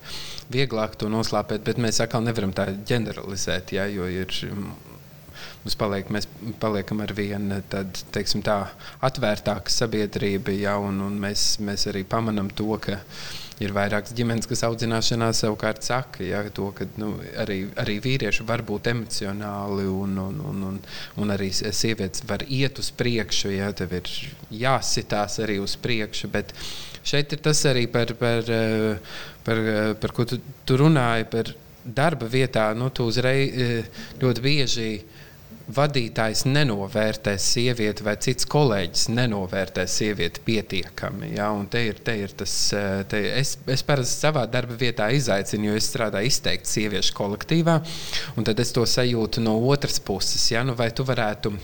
[0.53, 4.33] vieglāk to noslēpēt, bet mēs atkal nevaram tā ģeneralizēt, ja, jo ir.
[5.63, 6.27] Mums paliek, mēs
[6.59, 8.57] paliekam ar vienu tādu tā,
[9.07, 14.49] atvērtāku sabiedrību, ja, un, un mēs, mēs arī pamanām to, ka uh, Ir vairākas ģimenes,
[14.49, 20.17] kas audzināšanā savukārt saka, ja, to, ka nu, arī, arī vīrieši var būt emocionāli un,
[20.23, 20.79] un, un, un,
[21.21, 24.11] un arī sievietes var iet uz priekšu, ja tev ir
[24.65, 26.33] jāsitās arī uz priekšu.
[26.33, 26.55] Bet
[27.05, 28.49] šeit ir tas arī par, par,
[29.45, 31.53] par, par, par ko tu, tu runāji, par
[31.85, 32.71] darba vietā.
[32.79, 33.91] Nu, tu uzreiz eh,
[34.23, 34.91] ļoti bieži
[35.71, 41.33] vadītājs nenovērtē sievieti, vai cits kolēģis nenovērtē sievieti pietiekami.
[41.37, 41.51] Ja?
[41.55, 45.71] Un te ir, te ir tas, eh, te, es, es parasti savā darba vietā izaicinu,
[45.71, 47.79] jo es strādāju izteikti sieviešu kolektīvā,
[48.37, 50.51] un tad es to sajūtu no otras puses.
[50.51, 50.65] Ja?
[50.67, 51.55] Nu, vai tu varētu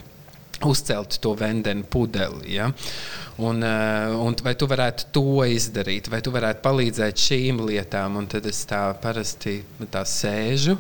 [0.67, 2.55] uzcelt to vendenu pudeli.
[2.57, 2.71] Ja?
[3.39, 8.19] Un, eh, un vai tu varētu to izdarīt, vai tu varētu palīdzēt šīm lietām?
[8.19, 10.79] Un tad es tā parasti tā sēžu.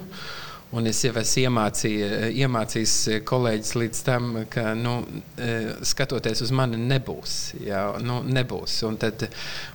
[0.77, 2.09] Un es jau esmu iemācīju,
[2.43, 2.95] iemācījis
[3.29, 4.99] kolēģis līdz tam, ka, nu,
[5.41, 5.55] e,
[5.89, 7.39] skatoties uz mani, nebūs.
[7.65, 8.75] Jā, nu, nebūs.
[8.89, 9.25] Un tad,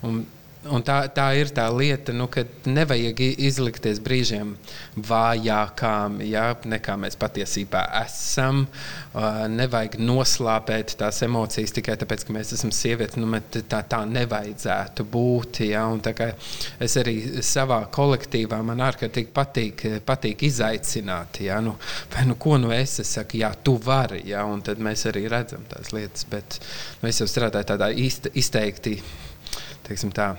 [0.06, 0.22] un,
[0.72, 4.54] Un tā, tā ir tā lieta, nu, ka nevajag izlikties brīžiem
[4.96, 8.62] vājākām, ja, nekā mēs patiesībā esam.
[9.14, 13.20] Uh, nevajag noslāpēt tās emocijas tikai tāpēc, ka mēs esam sievietes.
[13.20, 15.64] Nu, tā, tā nevajadzētu būt.
[15.68, 15.84] Ja,
[16.84, 21.42] es arī savā kolektīvā man ārkārtīgi patīk, patīk izaicināt.
[21.44, 21.76] Ja, nu,
[22.16, 24.24] vai, nu, ko nu es, es saku, jā, tu vari.
[24.32, 26.24] Ja, un tad mēs arī redzam tās lietas.
[26.32, 26.62] Bet
[27.02, 28.98] nu, es jau strādāju tādā izteikti.
[29.84, 30.32] Teiksim, tā,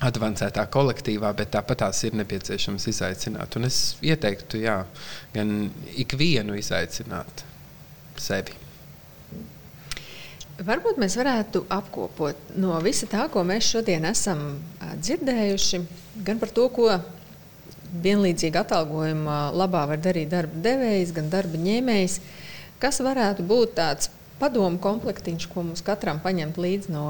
[0.00, 3.56] advancētā kolektīvā, bet tāpat tās ir nepieciešams izaicināt.
[3.58, 4.80] Un es ieteiktu, jā,
[5.34, 5.68] gan
[6.00, 7.44] ikvienu izaicināt
[8.20, 8.56] sevi.
[10.60, 15.80] Varbūt mēs varētu apkopot no visa tā, ko mēs šodien esam dzirdējuši,
[16.26, 16.90] gan par to, ko
[18.04, 22.18] vienlīdzīga atalgojuma labā var darīt darba devējs, gan darba ņēmējs.
[22.80, 27.06] Kas varētu būt tāds padomu komplektiņš, ko mums katram paņemt līdzi no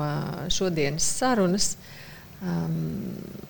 [0.51, 1.75] šodienas sarunas?
[1.75, 2.00] Uh,
[2.43, 2.81] um,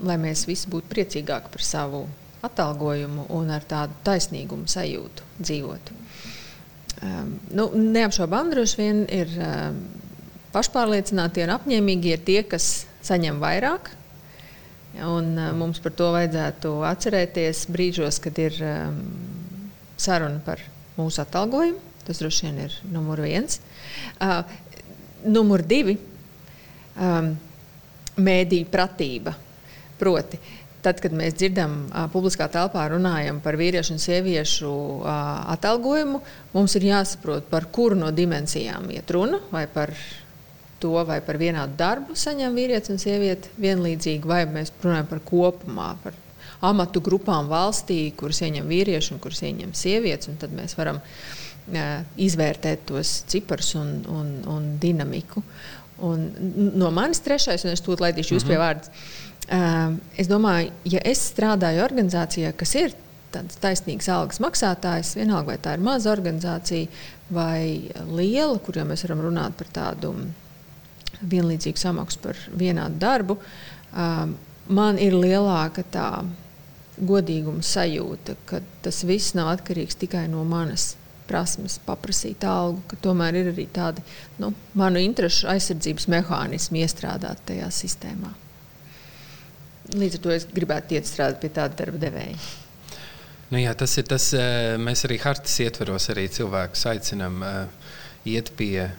[0.05, 2.05] lai mēs visi būtu priecīgāki par savu
[2.47, 5.93] atalgojumu un ar tādu taisnīgumu sajūtu dzīvot.
[7.01, 9.81] Um, nu, neapšaubām, droši vien ir um,
[10.55, 13.93] pašpārliecināti un apņēmīgi ir tie, kas saņem vairāk.
[15.01, 18.99] Un, uh, mums par to vajadzētu atcerēties brīžos, kad ir um,
[20.01, 20.63] saruna par
[20.99, 21.81] mūsu atalgojumu.
[22.05, 23.61] Tas droši vien ir numur viens.
[24.19, 24.43] Uh,
[25.25, 25.99] numur divi.
[26.97, 27.37] Um,
[28.19, 29.35] mēdīņu pratība.
[30.01, 30.39] Proti,
[30.85, 35.11] tad, kad mēs dzirdam, uh, publiskā telpā runājam par vīriešu un sieviešu uh,
[35.55, 36.23] atalgojumu,
[36.55, 39.43] mums ir jāsaprot, par kuru no dimensijām iet runa.
[39.53, 39.93] Vai par
[40.81, 45.91] to, vai par vienādu darbu saņem vīrietis un sieviete vienlīdzīgi, vai mēs runājam par kopumā,
[46.03, 46.17] par
[46.65, 50.33] amatu grupām valstī, kuras ieņem vīrieši un kuras ieņem sievietes.
[50.41, 55.45] Tad mēs varam uh, izvērtēt tos ciparus un, un, un dinamiku.
[56.07, 56.29] Un
[56.81, 58.49] no manis trešais, un es to laidīšu jūs mm -hmm.
[58.49, 58.65] pie mhm.
[58.65, 58.89] vārda.
[59.51, 62.93] Uh, es domāju, ja es strādāju organizācijā, kas ir
[63.33, 66.87] tāds taisnīgs algas maksātājs, vienalga vai tā ir maza organizācija
[67.31, 70.15] vai liela, kur jau mēs varam runāt par tādu
[71.23, 74.31] vienlīdzīgu samaksu par vienādu darbu, uh,
[74.69, 76.25] man ir lielāka tā
[77.01, 80.95] godīguma sajūta, ka tas viss nav atkarīgs tikai no manas
[81.31, 84.05] prasmes paprasīt algu, ka tomēr ir arī tādi
[84.43, 88.33] nu, manu interesu aizsardzības mehānismi iestrādāti tajā sistēmā.
[89.95, 92.37] līdz ar to es gribētu iet strādāt pie tāda darba devēja.
[93.51, 94.29] Nu, jā, tas ir tas,
[94.79, 97.65] mēs arī hartas ietveros, arī cilvēkus aicinām uh,
[98.31, 98.91] iet pie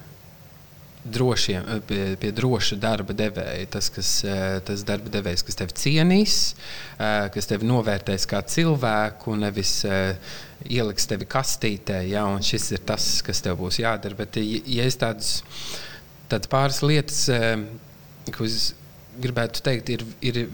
[1.03, 3.67] drošiem, pie, pie droša darba devēja.
[3.73, 4.11] Tas, kas,
[4.67, 6.39] tas darba devējs, kas tevi cienīs,
[6.97, 9.79] kas tevi novērtēs kā cilvēku, nevis
[10.69, 12.03] ieliks tevi kastītē.
[12.09, 14.17] Ja, šis ir tas, kas tev būs jādara.
[14.19, 15.39] Bet, ja es tādus,
[16.31, 17.23] tādas pāris lietas,
[18.35, 18.71] ko es
[19.21, 20.45] gribētu teikt, ir, ir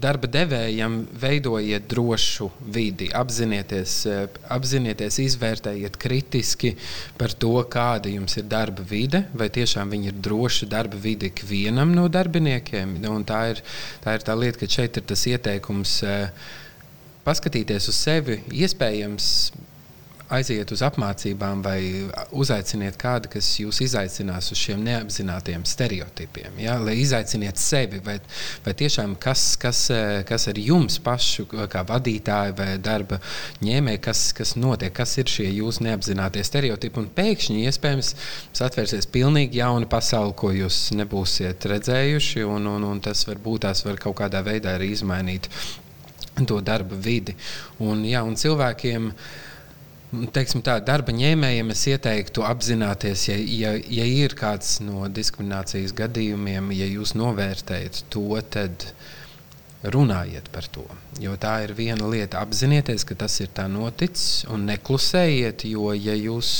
[0.00, 6.74] darba devējam veidojiet drošu vidi, apzinieties, eh, apzinieties, izvērtējiet kritiski
[7.18, 11.94] par to, kāda jums ir darba vide, vai tiešām viņi ir droši darba vide ikvienam
[11.94, 12.98] no darbiniekiem.
[13.10, 13.62] Un tā ir
[14.04, 16.30] tā, ir tā lieta, ka šeit ir tas ieteikums eh,
[17.24, 19.52] paskatīties uz sevi, iespējams
[20.34, 21.80] aiziet uz apmācībām vai
[22.36, 26.60] uzaiciniet kādu, kas jūs izaicinās uz šiem neapzinātajiem stereotipiem.
[26.62, 26.76] Ja?
[26.82, 28.18] Lai izaiciniet sevi, vai,
[28.64, 29.82] vai tiešām kas, kas,
[30.28, 33.20] kas ar jums pašu, kā vadītāju vai darba
[33.64, 37.02] ņēmēju, kas, kas notiek, kas ir šie jūsu neapzinātie stereotipi.
[37.02, 38.14] Un pēkšņi iespējams
[38.70, 43.98] atvērsies pilnīgi jauna pasaule, ko jūs nebūsiet redzējuši, un, un, un tas varbūt tās var
[44.00, 45.50] kaut kādā veidā arī izmainīt
[46.46, 47.34] to darba vidi.
[47.84, 49.38] Un, jā, un cilvēkiem uh,
[50.34, 56.72] teiksim, tā, darba ņēmējiem es ieteiktu apzināties, ja, ja, ja ir kāds no diskriminācijas gadījumiem,
[56.74, 58.90] ja jūs novērtējat to, tad
[59.82, 60.84] runājiet par to.
[61.22, 66.16] Jo tā ir viena lieta, apzināties, ka tas ir tā noticis, un neklusējiet, jo ja
[66.18, 66.50] jūs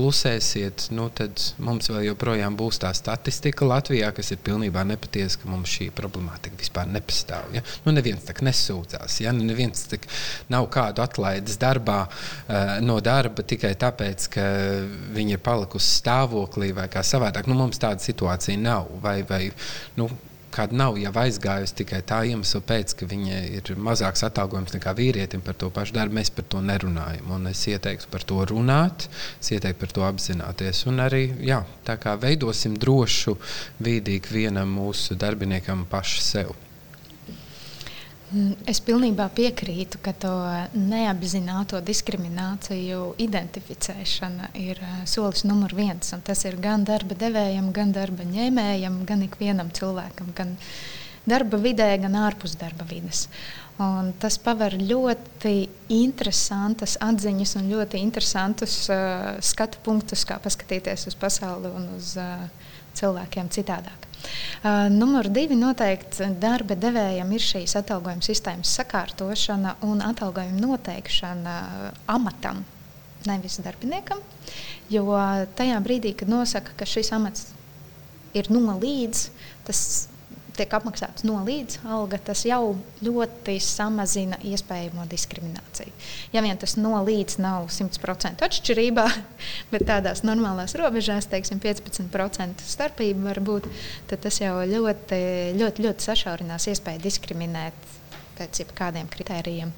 [0.00, 5.50] klusēsiet, nu, tad mums vēl joprojām būs tā statistika Latvijā, kas ir pilnībā nepatiesa, ka
[5.50, 7.50] mums šī problemātika vispār nepastāv.
[7.56, 7.64] Ja?
[7.84, 9.34] Nu, neviens tā nesūdzās, ja?
[9.36, 10.00] nu, neviens tā
[10.52, 14.46] nav kādu atlaidis darbā uh, no darba tikai tāpēc, ka
[15.16, 17.50] viņi ir palikusi stāvoklī vai kā savādāk.
[17.50, 18.88] Nu, mums tāda situācija nav.
[19.04, 19.44] Vai, vai,
[20.00, 20.08] nu,
[20.54, 25.44] kāda nav jau aizgājusi tikai tā iemesla pēc, ka viņa ir mazāks atalgojums nekā vīrietim
[25.46, 26.18] par to pašu darbu.
[26.20, 27.30] Mēs par to nerunājam.
[27.36, 29.08] Un es ieteiktu par to runāt,
[29.40, 30.86] es ieteiktu par to apzināties.
[30.90, 33.36] Un arī jā, tā kā veidosim drošu
[33.82, 36.58] vidi ikvienam mūsu darbiniekam pašu sev.
[38.70, 40.30] Es pilnībā piekrītu, ka to
[40.78, 46.12] neapzināto diskrimināciju identificēšana ir eh, solis numur viens.
[46.26, 50.54] Tas ir gan darba devējam, gan darba ņēmējam, gan ikvienam cilvēkam, gan
[51.26, 53.24] darba vidē, gan ārpus darba vides.
[53.82, 55.56] Un tas paver ļoti
[55.96, 62.44] interesantas atziņas un ļoti interesantus uh, skatu punktus, kā paskatīties uz pasauli un uz uh,
[63.00, 64.09] cilvēkiem citādāk.
[64.60, 71.54] Uh, numur divi noteikti darba devējam ir šīs atalgojuma sistēmas sakārtošana un atalgojuma noteikšana
[72.12, 72.64] amatam,
[73.28, 74.20] nevis darbiniekam.
[74.90, 75.06] Jo
[75.56, 77.48] tajā brīdī, kad nosaka, ka šis amats
[78.36, 79.26] ir no līdz,
[79.66, 80.09] tas
[80.60, 85.92] tiek apmaksāts no līdz alga, tas jau ļoti samazina iespējamo diskrimināciju.
[86.34, 89.06] Ja vien tas no līdz nav 100% atšķirībā,
[89.72, 93.68] bet tādās normālās robežās, teiksim, 15% starpība var būt,
[94.10, 95.20] tad tas jau ļoti,
[95.60, 97.96] ļoti, ļoti sašaurinās iespēju diskriminēt
[98.38, 99.72] pēc kādiem kritērijiem.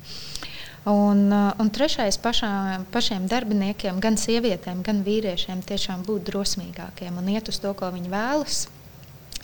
[0.90, 2.48] Un, un trešais pašā,
[2.90, 8.10] pašiem darbiniekiem, gan sievietēm, gan vīriešiem, tiešām būt drosmīgākiem un iet uz to, ko viņi
[8.10, 8.64] vēlas.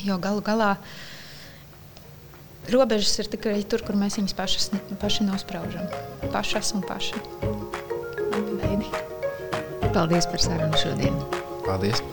[0.02, 0.90] Jo galu galā uh,
[2.74, 5.88] robežas ir tikai tur, kur mēs viņus pašas, paši nospraužam.
[6.34, 7.20] Pašas un paši.
[9.94, 11.16] Paldies par sarunu šodien.
[11.66, 12.04] Paldies!